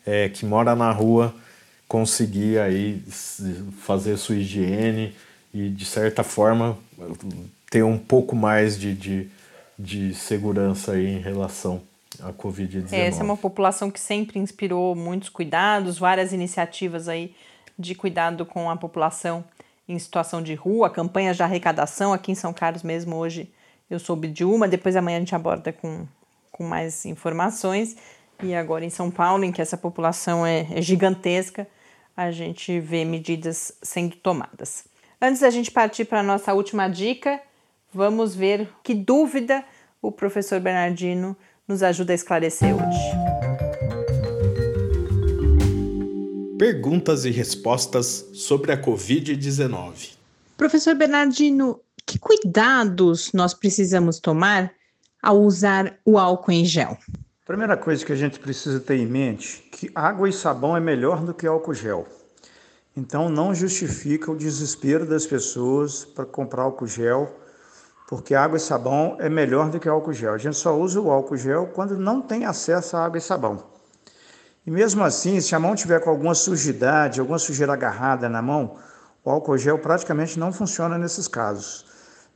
é, 0.05 0.29
que 0.29 0.45
mora 0.45 0.75
na 0.75 0.91
rua 0.91 1.35
conseguir 1.87 2.59
aí 2.59 3.03
fazer 3.81 4.17
sua 4.19 4.37
higiene 4.37 5.15
e 5.55 5.71
de 5.71 5.85
certa 5.87 6.23
forma 6.23 6.77
ter 7.71 7.83
um 7.83 7.97
pouco 7.97 8.37
mais 8.37 8.79
de, 8.79 8.93
de 8.95 9.31
de 9.79 10.13
segurança 10.15 10.93
aí 10.93 11.07
em 11.07 11.21
relação 11.21 11.81
à 12.21 12.33
Covid-19. 12.33 12.93
Essa 12.93 13.21
é 13.21 13.25
uma 13.25 13.37
população 13.37 13.91
que 13.91 14.01
sempre 14.01 14.41
inspirou 14.41 14.95
muitos 14.97 15.29
cuidados, 15.29 15.99
várias 15.99 16.33
iniciativas 16.33 17.09
aí 17.09 17.33
de 17.79 17.95
cuidado 17.95 18.45
com 18.45 18.69
a 18.69 18.77
população 18.77 19.45
em 19.89 19.99
situação 19.99 20.43
de 20.43 20.55
rua, 20.55 20.91
campanhas 20.91 21.37
de 21.37 21.43
arrecadação 21.43 22.13
aqui 22.13 22.33
em 22.33 22.35
São 22.35 22.53
Carlos 22.53 22.83
mesmo 22.83 23.17
hoje 23.17 23.51
eu 23.91 23.99
soube 23.99 24.29
de 24.29 24.45
uma, 24.45 24.69
depois 24.69 24.97
amanhã 24.97 25.17
a 25.17 25.21
gente 25.21 25.35
aborda 25.35 25.73
com, 25.73 26.07
com 26.53 26.63
mais 26.63 27.07
informações. 27.07 27.97
E 28.43 28.55
agora 28.55 28.85
em 28.85 28.91
São 28.91 29.11
Paulo, 29.11 29.45
em 29.45 29.51
que 29.51 29.63
essa 29.63 29.79
população 29.79 30.45
é, 30.45 30.67
é 30.71 30.83
gigantesca, 30.83 31.67
a 32.15 32.31
gente 32.31 32.79
vê 32.81 33.03
medidas 33.07 33.73
sendo 33.83 34.15
tomadas. 34.17 34.85
Antes 35.21 35.41
da 35.41 35.49
gente 35.49 35.71
partir 35.71 36.05
para 36.05 36.21
a 36.21 36.23
nossa 36.23 36.53
última 36.53 36.87
dica, 36.87 37.41
Vamos 37.93 38.35
ver 38.35 38.69
que 38.83 38.95
dúvida 38.95 39.65
o 40.03 40.13
professor 40.13 40.61
Bernardino 40.61 41.37
nos 41.67 41.83
ajuda 41.83 42.13
a 42.13 42.15
esclarecer 42.15 42.75
hoje. 42.75 43.38
Perguntas 46.59 47.25
e 47.25 47.31
respostas 47.31 48.29
sobre 48.33 48.73
a 48.73 48.83
Covid-19. 48.83 50.17
Professor 50.57 50.93
Bernardino, 50.97 51.81
que 52.05 52.19
cuidados 52.19 53.33
nós 53.33 53.55
precisamos 53.55 54.19
tomar 54.19 54.73
ao 55.23 55.41
usar 55.41 55.97
o 56.05 56.19
álcool 56.19 56.51
em 56.51 56.65
gel? 56.65 56.99
Primeira 57.47 57.77
coisa 57.77 58.05
que 58.05 58.13
a 58.13 58.17
gente 58.17 58.41
precisa 58.41 58.81
ter 58.81 58.97
em 58.97 59.07
mente 59.07 59.69
que 59.71 59.89
água 59.95 60.29
e 60.29 60.33
sabão 60.33 60.77
é 60.77 60.81
melhor 60.81 61.23
do 61.25 61.33
que 61.33 61.47
álcool 61.47 61.75
gel. 61.75 62.09
Então 62.97 63.29
não 63.29 63.55
justifica 63.55 64.33
o 64.33 64.37
desespero 64.37 65.07
das 65.07 65.25
pessoas 65.25 66.05
para 66.05 66.27
comprar 66.27 66.63
álcool 66.63 66.89
gel 66.89 67.33
porque 68.09 68.35
água 68.35 68.57
e 68.57 68.61
sabão 68.61 69.17
é 69.21 69.29
melhor 69.29 69.71
do 69.71 69.79
que 69.79 69.89
álcool 69.89 70.13
gel. 70.13 70.35
A 70.35 70.39
gente 70.39 70.57
só 70.57 70.77
usa 70.77 71.01
o 71.01 71.09
álcool 71.09 71.37
gel 71.37 71.69
quando 71.69 71.97
não 71.97 72.21
tem 72.21 72.45
acesso 72.45 72.97
a 72.97 73.05
água 73.05 73.19
e 73.19 73.21
sabão. 73.21 73.78
E 74.69 74.71
mesmo 74.71 75.03
assim, 75.03 75.41
se 75.41 75.55
a 75.55 75.59
mão 75.59 75.75
tiver 75.75 75.99
com 75.99 76.11
alguma 76.11 76.35
sujidade, 76.35 77.21
alguma 77.21 77.39
sujeira 77.39 77.73
agarrada 77.73 78.29
na 78.29 78.43
mão, 78.43 78.77
o 79.25 79.31
álcool 79.31 79.57
gel 79.57 79.79
praticamente 79.79 80.39
não 80.39 80.53
funciona 80.53 80.99
nesses 80.99 81.27
casos. 81.27 81.87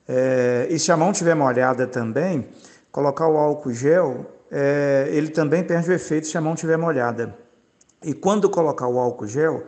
É, 0.09 0.67
e 0.71 0.79
se 0.79 0.91
a 0.91 0.97
mão 0.97 1.13
tiver 1.13 1.35
molhada 1.35 1.87
também, 1.87 2.49
colocar 2.91 3.29
o 3.29 3.37
álcool 3.37 3.75
gel, 3.75 4.25
é, 4.51 5.09
ele 5.11 5.29
também 5.29 5.63
perde 5.63 5.91
o 5.91 5.93
efeito 5.93 6.27
se 6.27 6.39
a 6.39 6.41
mão 6.41 6.55
tiver 6.55 6.79
molhada. 6.79 7.37
E 8.03 8.15
quando 8.15 8.49
colocar 8.49 8.89
o 8.89 8.99
álcool 8.99 9.27
gel, 9.27 9.67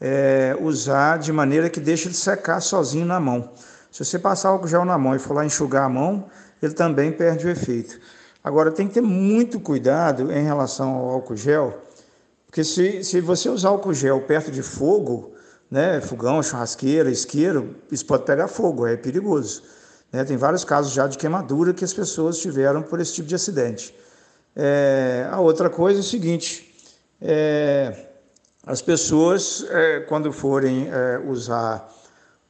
é, 0.00 0.56
usar 0.58 1.18
de 1.18 1.30
maneira 1.30 1.68
que 1.68 1.80
deixe 1.80 2.08
ele 2.08 2.14
secar 2.14 2.62
sozinho 2.62 3.04
na 3.04 3.20
mão. 3.20 3.50
Se 3.92 4.02
você 4.02 4.18
passar 4.18 4.48
álcool 4.48 4.68
gel 4.68 4.86
na 4.86 4.96
mão 4.96 5.14
e 5.14 5.18
for 5.18 5.34
lá 5.34 5.44
enxugar 5.44 5.84
a 5.84 5.88
mão, 5.90 6.30
ele 6.62 6.72
também 6.72 7.12
perde 7.12 7.46
o 7.46 7.50
efeito. 7.50 8.00
Agora, 8.42 8.70
tem 8.70 8.88
que 8.88 8.94
ter 8.94 9.02
muito 9.02 9.60
cuidado 9.60 10.32
em 10.32 10.42
relação 10.42 10.94
ao 10.94 11.10
álcool 11.10 11.36
gel, 11.36 11.78
porque 12.50 12.64
se, 12.64 13.04
se 13.04 13.20
você 13.20 13.48
usar 13.48 13.68
álcool 13.68 13.94
gel 13.94 14.20
perto 14.22 14.50
de 14.50 14.60
fogo, 14.60 15.34
né, 15.70 16.00
fogão, 16.00 16.42
churrasqueira, 16.42 17.08
isqueiro, 17.08 17.76
isso 17.92 18.04
pode 18.04 18.24
pegar 18.24 18.48
fogo, 18.48 18.88
é 18.88 18.96
perigoso. 18.96 19.62
Né? 20.10 20.24
Tem 20.24 20.36
vários 20.36 20.64
casos 20.64 20.92
já 20.92 21.06
de 21.06 21.16
queimadura 21.16 21.72
que 21.72 21.84
as 21.84 21.94
pessoas 21.94 22.38
tiveram 22.38 22.82
por 22.82 22.98
esse 22.98 23.14
tipo 23.14 23.28
de 23.28 23.36
acidente. 23.36 23.94
É, 24.56 25.28
a 25.30 25.38
outra 25.38 25.70
coisa 25.70 26.00
é 26.00 26.02
o 26.02 26.04
seguinte: 26.04 26.74
é, 27.22 28.08
as 28.66 28.82
pessoas, 28.82 29.64
é, 29.70 30.00
quando 30.00 30.32
forem 30.32 30.88
é, 30.90 31.22
usar 31.24 31.88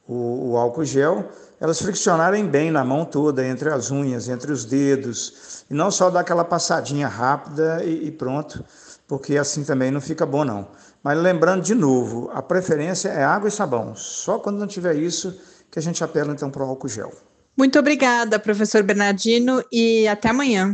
o, 0.07 0.53
o 0.53 0.57
álcool 0.57 0.83
gel, 0.83 1.29
elas 1.59 1.79
friccionarem 1.79 2.47
bem 2.47 2.71
na 2.71 2.83
mão 2.83 3.05
toda, 3.05 3.45
entre 3.45 3.69
as 3.69 3.91
unhas, 3.91 4.27
entre 4.27 4.51
os 4.51 4.65
dedos, 4.65 5.63
e 5.69 5.75
não 5.75 5.91
só 5.91 6.09
dar 6.09 6.21
aquela 6.21 6.43
passadinha 6.43 7.07
rápida 7.07 7.83
e, 7.83 8.07
e 8.07 8.11
pronto, 8.11 8.65
porque 9.11 9.37
assim 9.37 9.65
também 9.65 9.91
não 9.91 9.99
fica 9.99 10.25
bom 10.25 10.45
não. 10.45 10.69
Mas 11.03 11.21
lembrando 11.21 11.61
de 11.61 11.75
novo, 11.75 12.31
a 12.33 12.41
preferência 12.41 13.09
é 13.09 13.21
água 13.21 13.49
e 13.49 13.51
sabão. 13.51 13.93
Só 13.93 14.39
quando 14.39 14.57
não 14.57 14.65
tiver 14.65 14.95
isso 14.95 15.37
que 15.69 15.77
a 15.77 15.81
gente 15.81 16.01
apela 16.01 16.31
então 16.31 16.49
para 16.49 16.63
o 16.63 16.69
álcool 16.69 16.87
gel. 16.87 17.11
Muito 17.57 17.77
obrigada, 17.77 18.39
professor 18.39 18.81
Bernardino, 18.83 19.61
e 19.69 20.07
até 20.07 20.29
amanhã. 20.29 20.73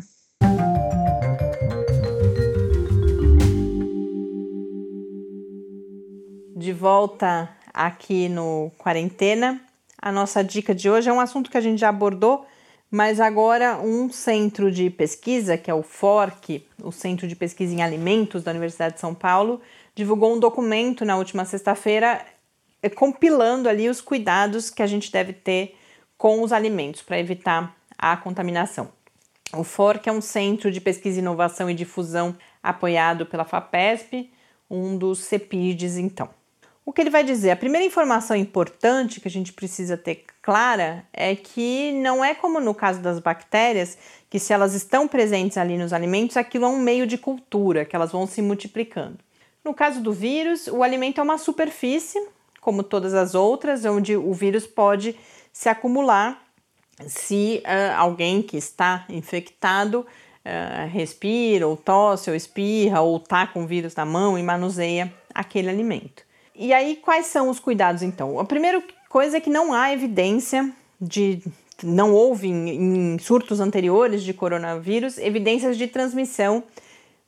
De 6.55 6.71
volta 6.73 7.49
aqui 7.73 8.29
no 8.29 8.69
Quarentena. 8.77 9.59
A 9.99 10.11
nossa 10.11 10.43
dica 10.43 10.75
de 10.75 10.87
hoje 10.87 11.09
é 11.09 11.13
um 11.13 11.19
assunto 11.19 11.49
que 11.49 11.57
a 11.57 11.61
gente 11.61 11.79
já 11.79 11.89
abordou, 11.89 12.45
mas 12.89 13.19
agora 13.19 13.77
um 13.77 14.09
centro 14.09 14.71
de 14.71 14.89
pesquisa, 14.89 15.57
que 15.57 15.69
é 15.69 15.73
o 15.73 15.83
FORC, 15.83 16.65
o 16.81 16.91
Centro 16.91 17.27
de 17.27 17.35
Pesquisa 17.35 17.73
em 17.73 17.81
Alimentos 17.81 18.43
da 18.43 18.51
Universidade 18.51 18.95
de 18.95 19.01
São 19.01 19.13
Paulo, 19.13 19.61
divulgou 19.93 20.33
um 20.33 20.39
documento 20.39 21.03
na 21.03 21.17
última 21.17 21.43
sexta-feira 21.43 22.25
eh, 22.81 22.89
compilando 22.89 23.67
ali 23.67 23.89
os 23.89 23.99
cuidados 23.99 24.69
que 24.69 24.81
a 24.81 24.87
gente 24.87 25.11
deve 25.11 25.33
ter 25.33 25.75
com 26.17 26.41
os 26.41 26.53
alimentos 26.53 27.01
para 27.01 27.19
evitar 27.19 27.75
a 27.97 28.15
contaminação. 28.15 28.89
O 29.53 29.63
FORC 29.63 30.07
é 30.07 30.11
um 30.11 30.21
centro 30.21 30.71
de 30.71 30.79
pesquisa, 30.79 31.19
inovação 31.19 31.69
e 31.69 31.73
difusão 31.73 32.35
apoiado 32.61 33.25
pela 33.25 33.45
FAPESP, 33.45 34.31
um 34.69 34.97
dos 34.97 35.19
CEPIDs, 35.19 35.97
então. 35.97 36.36
O 36.87 36.93
que 36.93 37.01
ele 37.01 37.09
vai 37.09 37.21
dizer? 37.21 37.51
A 37.51 37.55
primeira 37.57 37.85
informação 37.85 38.33
importante 38.33 39.19
que 39.19 39.27
a 39.27 39.31
gente 39.31 39.51
precisa 39.51 39.97
ter 39.97 40.23
clara 40.41 41.05
é 41.11 41.35
que 41.35 41.91
não 41.91 42.23
é 42.23 42.33
como 42.33 42.61
no 42.61 42.73
caso 42.73 43.01
das 43.01 43.19
bactérias, 43.19 43.97
que 44.29 44.39
se 44.39 44.53
elas 44.53 44.73
estão 44.73 45.05
presentes 45.05 45.57
ali 45.57 45.77
nos 45.77 45.91
alimentos, 45.91 46.37
aquilo 46.37 46.63
é 46.63 46.69
um 46.69 46.79
meio 46.79 47.05
de 47.05 47.17
cultura, 47.17 47.83
que 47.83 47.93
elas 47.93 48.13
vão 48.13 48.25
se 48.25 48.41
multiplicando. 48.41 49.17
No 49.65 49.73
caso 49.73 49.99
do 49.99 50.13
vírus, 50.13 50.67
o 50.67 50.81
alimento 50.81 51.19
é 51.19 51.23
uma 51.25 51.37
superfície, 51.37 52.25
como 52.61 52.81
todas 52.81 53.13
as 53.13 53.35
outras, 53.35 53.83
onde 53.83 54.15
o 54.15 54.31
vírus 54.31 54.65
pode 54.65 55.13
se 55.51 55.67
acumular 55.67 56.41
se 57.05 57.61
uh, 57.65 57.97
alguém 57.97 58.41
que 58.41 58.55
está 58.55 59.03
infectado 59.09 60.07
uh, 60.45 60.87
respira, 60.89 61.67
ou 61.67 61.75
tosse, 61.75 62.29
ou 62.29 62.35
espirra, 62.35 63.01
ou 63.01 63.17
está 63.17 63.45
com 63.45 63.65
o 63.65 63.67
vírus 63.67 63.93
na 63.93 64.05
mão 64.05 64.39
e 64.39 64.41
manuseia 64.41 65.13
aquele 65.35 65.69
alimento. 65.69 66.26
E 66.57 66.73
aí, 66.73 66.95
quais 66.95 67.27
são 67.27 67.49
os 67.49 67.59
cuidados 67.59 68.01
então? 68.01 68.39
A 68.39 68.45
primeira 68.45 68.81
coisa 69.07 69.37
é 69.37 69.39
que 69.39 69.49
não 69.49 69.73
há 69.73 69.93
evidência 69.93 70.69
de. 70.99 71.41
Não 71.83 72.11
houve 72.11 72.47
em, 72.47 73.13
em 73.13 73.19
surtos 73.19 73.59
anteriores 73.59 74.23
de 74.23 74.33
coronavírus 74.33 75.19
evidências 75.19 75.77
de 75.77 75.85
transmissão 75.85 76.63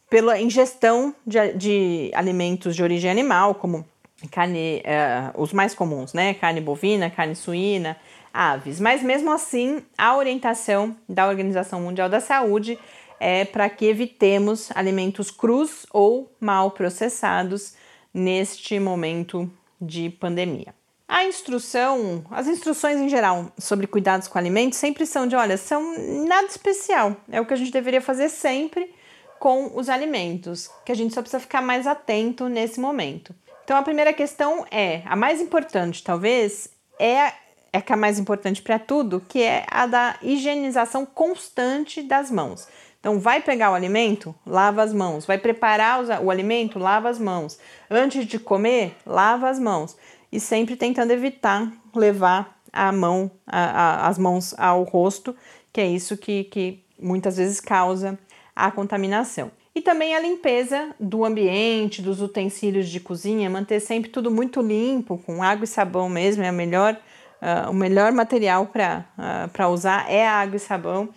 pela 0.10 0.42
ingestão 0.42 1.14
de, 1.26 1.54
de 1.54 2.12
alimentos 2.16 2.76
de 2.76 2.82
origem 2.82 3.12
animal, 3.12 3.54
como 3.54 3.86
carne, 4.32 4.82
uh, 4.84 5.40
os 5.40 5.54
mais 5.54 5.76
comuns, 5.76 6.14
né? 6.14 6.34
Carne 6.34 6.60
bovina, 6.60 7.12
carne 7.12 7.36
suína, 7.36 7.96
aves. 8.34 8.80
Mas 8.80 9.04
mesmo 9.04 9.32
assim, 9.32 9.84
a 9.96 10.18
orientação 10.18 10.96
da 11.08 11.28
Organização 11.28 11.82
Mundial 11.82 12.10
da 12.10 12.20
Saúde 12.20 12.80
é 13.20 13.46
para 13.46 13.70
que 13.70 13.86
evitemos 13.86 14.72
alimentos 14.74 15.30
crus 15.30 15.86
ou 15.92 16.32
mal 16.40 16.72
processados 16.72 17.76
neste 18.14 18.80
momento 18.80 19.52
de 19.80 20.10
pandemia. 20.10 20.74
A 21.08 21.26
instrução, 21.26 22.24
as 22.30 22.48
instruções 22.48 22.98
em 23.00 23.10
geral 23.10 23.52
sobre 23.58 23.88
cuidados 23.88 24.28
com 24.28 24.38
alimentos 24.38 24.78
sempre 24.78 25.06
são 25.06 25.26
de, 25.26 25.36
olha, 25.36 25.58
são 25.58 25.82
nada 26.28 26.48
especial. 26.48 27.16
É 27.32 27.42
o 27.42 27.46
que 27.46 27.54
a 27.54 27.58
gente 27.58 27.72
deveria 27.72 28.02
fazer 28.02 28.30
sempre 28.30 28.94
com 29.40 29.72
os 29.76 29.90
alimentos, 29.90 30.70
que 30.86 30.92
a 30.92 30.96
gente 30.96 31.14
só 31.14 31.22
precisa 31.22 31.40
ficar 31.40 31.62
mais 31.62 31.88
atento 31.88 32.48
nesse 32.48 32.80
momento. 32.80 33.34
Então 33.64 33.78
a 33.78 33.82
primeira 33.82 34.14
questão 34.14 34.66
é, 34.70 35.02
a 35.06 35.16
mais 35.16 35.42
importante 35.42 36.04
talvez, 36.04 36.70
é 37.00 37.34
é 37.72 37.82
que 37.82 37.92
é 37.92 37.96
a 37.96 37.98
mais 37.98 38.20
importante 38.20 38.62
para 38.62 38.80
tudo, 38.80 39.24
que 39.28 39.42
é 39.42 39.66
a 39.70 39.86
da 39.86 40.18
higienização 40.22 41.06
constante 41.06 42.02
das 42.02 42.32
mãos. 42.32 42.68
Então, 43.00 43.20
vai 43.20 43.42
pegar 43.42 43.72
o 43.72 43.76
alimento, 43.76 44.36
lava 44.46 44.84
as 44.84 44.94
mãos. 44.94 45.26
Vai 45.26 45.38
preparar 45.38 46.04
o 46.22 46.30
alimento, 46.30 46.78
lava 46.78 47.10
as 47.10 47.18
mãos. 47.18 47.58
Antes 47.90 48.26
de 48.26 48.38
comer, 48.38 48.96
lava 49.06 49.50
as 49.50 49.60
mãos. 49.60 49.96
E 50.32 50.40
sempre 50.40 50.76
tentando 50.76 51.12
evitar 51.12 51.72
levar 51.96 52.60
a 52.72 52.92
mão, 52.92 53.32
a, 53.48 53.60
a, 53.60 54.08
as 54.08 54.18
mãos 54.18 54.54
ao 54.58 54.84
rosto, 54.84 55.36
que 55.72 55.82
é 55.82 55.88
isso 55.88 56.18
que, 56.18 56.44
que 56.46 56.84
muitas 57.00 57.38
vezes 57.38 57.60
causa 57.60 58.20
a 58.56 58.70
contaminação. 58.70 59.52
E 59.74 59.82
também 59.82 60.16
a 60.16 60.20
limpeza 60.20 60.94
do 61.00 61.24
ambiente, 61.24 62.02
dos 62.02 62.22
utensílios 62.22 62.90
de 62.90 63.00
cozinha, 63.00 63.50
manter 63.50 63.80
sempre 63.80 64.10
tudo 64.10 64.30
muito 64.30 64.62
limpo, 64.62 65.18
com 65.20 65.42
água 65.42 65.64
e 65.64 65.68
sabão 65.68 66.10
mesmo, 66.10 66.44
é 66.44 66.50
a 66.50 66.52
melhor, 66.52 67.00
uh, 67.42 67.70
o 67.70 67.74
melhor 67.74 68.12
material 68.12 68.66
para 68.68 69.06
uh, 69.18 69.70
usar 69.72 70.12
é 70.12 70.28
a 70.28 70.34
água 70.34 70.58
e 70.58 70.60
sabão 70.60 71.10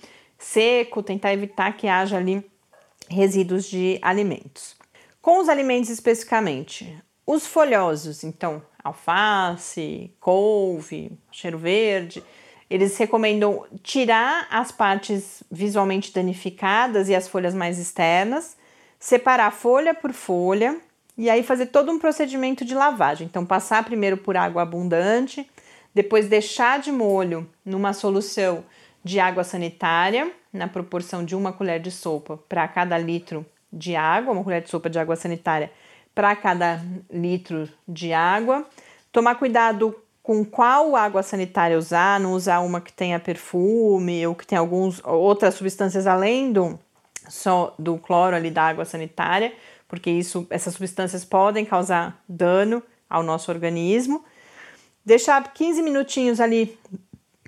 seco, 0.42 1.02
tentar 1.02 1.33
evitar 1.33 1.76
que 1.76 1.87
haja 1.87 2.16
ali 2.16 2.44
resíduos 3.09 3.64
de 3.64 3.98
alimentos. 4.02 4.76
Com 5.20 5.40
os 5.40 5.48
alimentos 5.48 5.88
especificamente, 5.88 6.96
os 7.26 7.46
folhosos, 7.46 8.24
então 8.24 8.62
alface, 8.83 10.12
couve, 10.18 11.16
cheiro 11.31 11.59
verde, 11.59 12.22
eles 12.68 12.96
recomendam 12.96 13.64
tirar 13.83 14.48
as 14.50 14.72
partes 14.72 15.42
visualmente 15.50 16.12
danificadas 16.12 17.09
e 17.09 17.14
as 17.14 17.28
folhas 17.28 17.55
mais 17.55 17.78
externas, 17.78 18.57
separar 18.98 19.52
folha 19.52 19.94
por 19.94 20.12
folha 20.12 20.81
e 21.16 21.31
aí 21.31 21.42
fazer 21.42 21.66
todo 21.66 21.92
um 21.92 21.98
procedimento 21.98 22.64
de 22.64 22.74
lavagem. 22.74 23.26
Então, 23.26 23.44
passar 23.46 23.85
primeiro 23.85 24.16
por 24.16 24.37
água 24.37 24.62
abundante, 24.62 25.48
depois 25.94 26.28
deixar 26.28 26.81
de 26.81 26.90
molho 26.90 27.48
numa 27.64 27.92
solução 27.92 28.64
de 29.05 29.19
água 29.19 29.45
sanitária, 29.45 30.31
na 30.53 30.69
proporção 30.69 31.25
de 31.25 31.35
uma 31.35 31.53
colher 31.53 31.81
de 31.81 31.91
sopa 31.91 32.38
para 32.49 32.67
cada 32.69 32.97
litro 32.99 33.45
de 33.73 33.97
água, 33.97 34.33
uma 34.33 34.45
colher 34.45 34.62
de 34.62 34.71
sopa 34.71 34.91
de 34.91 34.99
água 34.99 35.17
sanitária 35.17 35.73
para 36.15 36.37
cada 36.37 36.81
litro 37.11 37.69
de 37.88 38.12
água. 38.12 38.67
Tomar 39.11 39.37
cuidado 39.37 39.97
com 40.23 40.45
qual 40.45 40.95
água 40.95 41.23
sanitária 41.23 41.77
usar, 41.77 42.21
não 42.21 42.33
usar 42.33 42.61
uma 42.61 42.81
que 42.81 42.93
tenha 42.93 43.19
perfume 43.19 44.27
ou 44.27 44.35
que 44.35 44.47
tenha 44.47 44.61
algumas 44.61 45.01
outras 45.05 45.55
substâncias 45.55 46.07
além 46.07 46.53
do 46.53 46.79
só 47.29 47.75
do 47.79 47.99
cloro 47.99 48.37
ali 48.37 48.51
da 48.51 48.62
água 48.65 48.85
sanitária, 48.85 49.53
porque 49.88 50.11
isso, 50.11 50.47
essas 50.51 50.75
substâncias 50.75 51.25
podem 51.25 51.65
causar 51.65 52.23
dano 52.29 52.83
ao 53.09 53.23
nosso 53.23 53.51
organismo. 53.51 54.25
Deixar 55.05 55.53
15 55.53 55.83
minutinhos 55.83 56.41
ali 56.41 56.79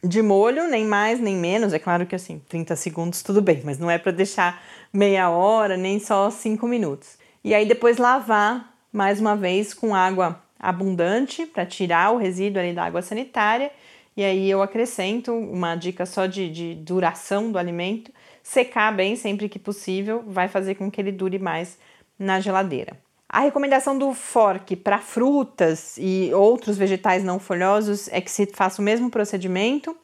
de 0.05 0.23
molho, 0.23 0.69
nem 0.69 0.85
mais 0.85 1.19
nem 1.21 1.37
menos. 1.37 1.73
É 1.73 1.79
claro 1.79 2.07
que 2.07 2.15
assim, 2.15 2.41
30 2.49 2.77
segundos 2.77 3.23
tudo 3.23 3.41
bem, 3.41 3.63
mas 3.65 3.79
não 3.79 3.91
é 3.91 3.99
para 3.99 4.13
deixar 4.13 4.63
meia 4.93 5.31
hora, 5.31 5.77
nem 5.77 5.99
só 5.99 6.31
5 6.31 6.67
minutos. 6.69 7.17
E 7.43 7.55
aí 7.55 7.67
depois 7.67 7.97
lavar 7.97 8.75
mais 8.93 9.21
uma 9.21 9.35
vez 9.35 9.75
com 9.75 9.95
água 9.95 10.41
abundante 10.59 11.47
para 11.47 11.67
tirar 11.67 12.13
o 12.13 12.17
resíduo 12.17 12.61
ali 12.61 12.73
da 12.73 12.85
água 12.85 13.03
sanitária. 13.03 13.71
E 14.17 14.23
aí 14.23 14.49
eu 14.49 14.63
acrescento 14.63 15.33
uma 15.33 15.75
dica 15.75 16.07
só 16.07 16.27
de, 16.27 16.49
de 16.49 16.75
duração 16.75 17.51
do 17.51 17.59
alimento: 17.59 18.13
secar 18.43 18.95
bem 18.95 19.17
sempre 19.17 19.49
que 19.49 19.59
possível, 19.59 20.23
vai 20.27 20.49
fazer 20.49 20.77
com 20.77 20.91
que 20.91 21.01
ele 21.01 21.13
dure 21.13 21.39
mais 21.39 21.79
na 22.19 22.41
geladeira. 22.41 22.97
A 23.35 23.41
recomendação 23.41 23.99
do 23.99 24.15
fork 24.15 24.77
para 24.77 25.01
frutas 25.01 25.97
e 25.99 26.31
outros 26.33 26.79
vegetais 26.79 27.25
não 27.25 27.41
folhosos 27.41 28.07
é 28.13 28.21
que 28.21 28.31
se 28.31 28.47
faça 28.47 28.81
o 28.81 28.85
mesmo 28.85 29.11
procedimento 29.11 29.97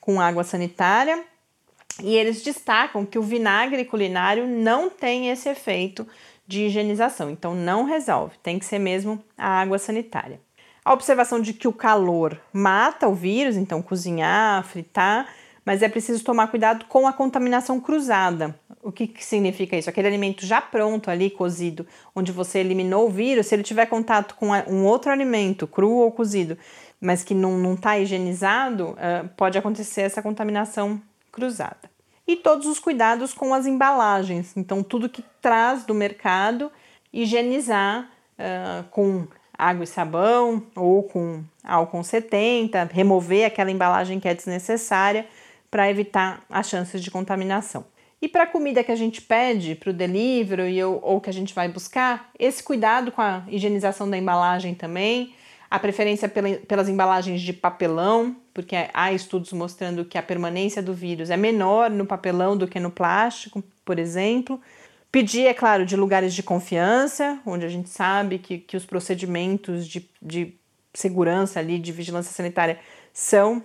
com 0.00 0.20
água 0.20 0.42
sanitária. 0.42 1.22
E 2.02 2.16
eles 2.16 2.42
destacam 2.42 3.06
que 3.06 3.20
o 3.20 3.22
vinagre 3.22 3.84
culinário 3.84 4.48
não 4.48 4.90
tem 4.90 5.30
esse 5.30 5.48
efeito 5.48 6.04
de 6.44 6.62
higienização, 6.62 7.30
então 7.30 7.54
não 7.54 7.84
resolve, 7.84 8.36
tem 8.42 8.58
que 8.58 8.64
ser 8.64 8.80
mesmo 8.80 9.22
a 9.38 9.60
água 9.60 9.78
sanitária. 9.78 10.40
A 10.84 10.92
observação 10.92 11.40
de 11.40 11.52
que 11.52 11.68
o 11.68 11.72
calor 11.72 12.36
mata 12.52 13.06
o 13.06 13.14
vírus, 13.14 13.56
então 13.56 13.80
cozinhar, 13.80 14.64
fritar, 14.64 15.32
mas 15.64 15.82
é 15.82 15.88
preciso 15.88 16.24
tomar 16.24 16.48
cuidado 16.48 16.86
com 16.86 17.06
a 17.06 17.12
contaminação 17.12 17.78
cruzada. 17.80 18.58
O 18.82 18.90
que, 18.90 19.06
que, 19.06 19.24
significa 19.24 19.76
isso? 19.76 19.88
Aquele 19.88 20.08
alimento 20.08 20.44
já 20.44 20.60
pronto 20.60 21.08
ali, 21.08 21.30
cozido, 21.30 21.86
onde 22.16 22.32
você 22.32 22.58
eliminou 22.58 23.06
o 23.06 23.10
vírus, 23.10 23.46
se 23.46 23.54
ele 23.54 23.62
tiver 23.62 23.86
contato 23.86 24.34
com 24.34 24.48
um 24.68 24.84
outro 24.84 25.12
alimento, 25.12 25.68
cru 25.68 25.90
ou 25.92 26.10
cozido, 26.10 26.58
mas 27.00 27.22
que 27.22 27.32
não 27.32 27.74
está 27.74 27.96
higienizado, 27.98 28.90
uh, 28.90 29.28
pode 29.36 29.56
acontecer 29.56 30.02
essa 30.02 30.20
contaminação 30.20 31.00
cruzada. 31.30 31.90
E 32.26 32.34
todos 32.34 32.66
os 32.66 32.80
cuidados 32.80 33.32
com 33.32 33.54
as 33.54 33.66
embalagens, 33.66 34.56
então 34.56 34.82
tudo 34.82 35.08
que 35.08 35.24
traz 35.40 35.84
do 35.84 35.94
mercado, 35.94 36.70
higienizar 37.12 38.10
uh, 38.38 38.82
com 38.90 39.28
água 39.56 39.84
e 39.84 39.86
sabão 39.86 40.62
ou 40.74 41.04
com 41.04 41.44
álcool 41.62 42.02
70, 42.02 42.90
remover 42.92 43.46
aquela 43.46 43.70
embalagem 43.70 44.18
que 44.18 44.28
é 44.28 44.34
desnecessária 44.34 45.26
para 45.70 45.88
evitar 45.88 46.42
as 46.50 46.68
chances 46.68 47.02
de 47.02 47.10
contaminação. 47.10 47.84
E 48.22 48.28
para 48.28 48.44
a 48.44 48.46
comida 48.46 48.84
que 48.84 48.92
a 48.92 48.96
gente 48.96 49.20
pede 49.20 49.74
para 49.74 49.90
o 49.90 49.92
delivery 49.92 50.80
ou, 50.84 51.00
ou 51.02 51.20
que 51.20 51.28
a 51.28 51.32
gente 51.32 51.52
vai 51.52 51.68
buscar, 51.68 52.30
esse 52.38 52.62
cuidado 52.62 53.10
com 53.10 53.20
a 53.20 53.42
higienização 53.48 54.08
da 54.08 54.16
embalagem 54.16 54.74
também, 54.74 55.34
a 55.68 55.76
preferência 55.76 56.28
pela, 56.28 56.50
pelas 56.58 56.88
embalagens 56.88 57.42
de 57.42 57.52
papelão, 57.52 58.36
porque 58.54 58.76
há 58.94 59.12
estudos 59.12 59.52
mostrando 59.52 60.04
que 60.04 60.16
a 60.16 60.22
permanência 60.22 60.80
do 60.80 60.94
vírus 60.94 61.30
é 61.30 61.36
menor 61.36 61.90
no 61.90 62.06
papelão 62.06 62.56
do 62.56 62.68
que 62.68 62.78
no 62.78 62.92
plástico, 62.92 63.60
por 63.84 63.98
exemplo. 63.98 64.60
Pedir, 65.10 65.46
é 65.46 65.54
claro, 65.54 65.84
de 65.84 65.96
lugares 65.96 66.32
de 66.32 66.44
confiança, 66.44 67.40
onde 67.44 67.66
a 67.66 67.68
gente 67.68 67.88
sabe 67.88 68.38
que, 68.38 68.58
que 68.58 68.76
os 68.76 68.86
procedimentos 68.86 69.84
de, 69.88 70.08
de 70.22 70.54
segurança 70.94 71.58
ali, 71.58 71.76
de 71.76 71.90
vigilância 71.90 72.32
sanitária, 72.32 72.78
são 73.12 73.58
uh, 73.58 73.62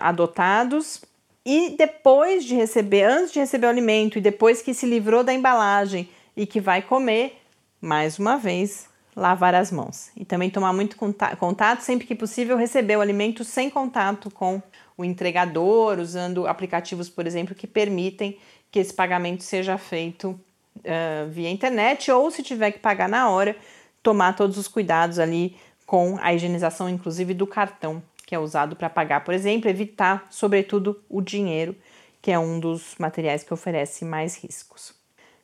adotados. 0.00 1.02
E 1.50 1.70
depois 1.78 2.44
de 2.44 2.54
receber, 2.54 3.04
antes 3.04 3.32
de 3.32 3.38
receber 3.38 3.68
o 3.68 3.70
alimento 3.70 4.18
e 4.18 4.20
depois 4.20 4.60
que 4.60 4.74
se 4.74 4.84
livrou 4.84 5.24
da 5.24 5.32
embalagem 5.32 6.06
e 6.36 6.44
que 6.44 6.60
vai 6.60 6.82
comer, 6.82 7.40
mais 7.80 8.18
uma 8.18 8.36
vez, 8.36 8.86
lavar 9.16 9.54
as 9.54 9.72
mãos. 9.72 10.10
E 10.14 10.26
também 10.26 10.50
tomar 10.50 10.74
muito 10.74 10.94
contato, 11.38 11.80
sempre 11.80 12.06
que 12.06 12.14
possível, 12.14 12.54
receber 12.54 12.96
o 12.96 13.00
alimento 13.00 13.44
sem 13.44 13.70
contato 13.70 14.30
com 14.30 14.62
o 14.94 15.02
entregador, 15.02 15.98
usando 15.98 16.46
aplicativos, 16.46 17.08
por 17.08 17.26
exemplo, 17.26 17.54
que 17.54 17.66
permitem 17.66 18.36
que 18.70 18.78
esse 18.78 18.92
pagamento 18.92 19.42
seja 19.42 19.78
feito 19.78 20.38
uh, 20.76 21.30
via 21.30 21.48
internet 21.48 22.10
ou, 22.10 22.30
se 22.30 22.42
tiver 22.42 22.72
que 22.72 22.78
pagar 22.78 23.08
na 23.08 23.30
hora, 23.30 23.56
tomar 24.02 24.36
todos 24.36 24.58
os 24.58 24.68
cuidados 24.68 25.18
ali 25.18 25.56
com 25.86 26.18
a 26.20 26.34
higienização, 26.34 26.90
inclusive, 26.90 27.32
do 27.32 27.46
cartão 27.46 28.02
que 28.28 28.34
é 28.34 28.38
usado 28.38 28.76
para 28.76 28.90
pagar, 28.90 29.24
por 29.24 29.32
exemplo, 29.32 29.70
evitar, 29.70 30.26
sobretudo, 30.28 31.02
o 31.08 31.22
dinheiro, 31.22 31.74
que 32.20 32.30
é 32.30 32.38
um 32.38 32.60
dos 32.60 32.94
materiais 32.98 33.42
que 33.42 33.54
oferece 33.54 34.04
mais 34.04 34.36
riscos. 34.36 34.92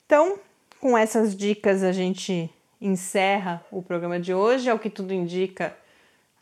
Então, 0.05 0.38
com 0.79 0.99
essas 0.99 1.35
dicas, 1.35 1.83
a 1.83 1.92
gente 1.92 2.51
encerra 2.79 3.64
o 3.70 3.81
programa 3.81 4.20
de 4.20 4.35
hoje. 4.35 4.68
É 4.68 4.75
o 4.75 4.79
que 4.79 4.90
tudo 4.90 5.14
indica, 5.14 5.75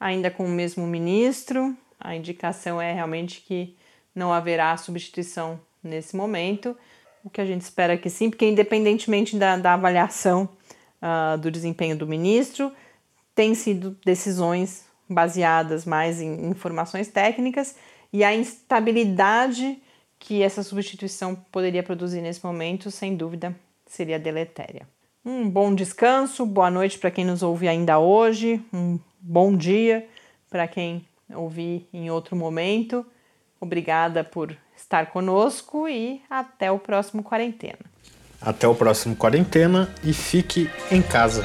ainda 0.00 0.33
com 0.33 0.44
o 0.44 0.48
mesmo 0.48 0.85
ministro. 0.85 1.76
A 2.00 2.16
indicação 2.16 2.83
é 2.83 2.92
realmente 2.92 3.40
que 3.42 3.76
não 4.12 4.33
haverá 4.33 4.76
substituição 4.76 5.61
nesse 5.81 6.16
momento. 6.16 6.76
O 7.22 7.31
que 7.31 7.40
a 7.40 7.46
gente 7.46 7.62
espera 7.62 7.96
que 7.96 8.11
sim, 8.11 8.28
porque 8.28 8.48
independentemente 8.48 9.37
da, 9.37 9.57
da 9.57 9.74
avaliação 9.74 10.48
uh, 11.00 11.38
do 11.38 11.52
desempenho 11.52 11.96
do 11.96 12.05
ministro, 12.05 12.72
tem 13.33 13.55
sido 13.55 13.96
decisões 14.05 14.90
baseadas 15.12 15.85
mais 15.85 16.20
em 16.20 16.46
informações 16.46 17.09
técnicas 17.09 17.77
e 18.12 18.22
a 18.25 18.35
instabilidade 18.35 19.81
que 20.18 20.42
essa 20.42 20.62
substituição 20.62 21.35
poderia 21.51 21.83
produzir 21.83 22.20
nesse 22.20 22.44
momento, 22.44 22.90
sem 22.90 23.16
dúvida, 23.16 23.55
seria 23.87 24.18
deletéria. 24.18 24.87
Um 25.25 25.48
bom 25.48 25.75
descanso, 25.75 26.44
boa 26.46 26.70
noite 26.70 26.98
para 26.98 27.11
quem 27.11 27.25
nos 27.25 27.42
ouve 27.42 27.68
ainda 27.68 27.98
hoje, 27.98 28.61
um 28.72 28.98
bom 29.20 29.57
dia 29.57 30.07
para 30.51 30.66
quem 30.68 31.05
ouvir 31.35 31.88
em 31.92 32.11
outro 32.11 32.37
momento. 32.37 33.07
Obrigada 33.61 34.25
por 34.25 34.57
estar 34.77 35.07
conosco 35.07 35.88
e 35.88 36.20
até 36.29 36.70
o 36.70 36.79
próximo 36.79 37.22
quarentena. 37.22 37.79
Até 38.40 38.66
o 38.66 38.75
próximo 38.75 39.14
quarentena 39.14 39.88
e 40.03 40.12
fique 40.12 40.68
em 40.90 41.01
casa. 41.01 41.44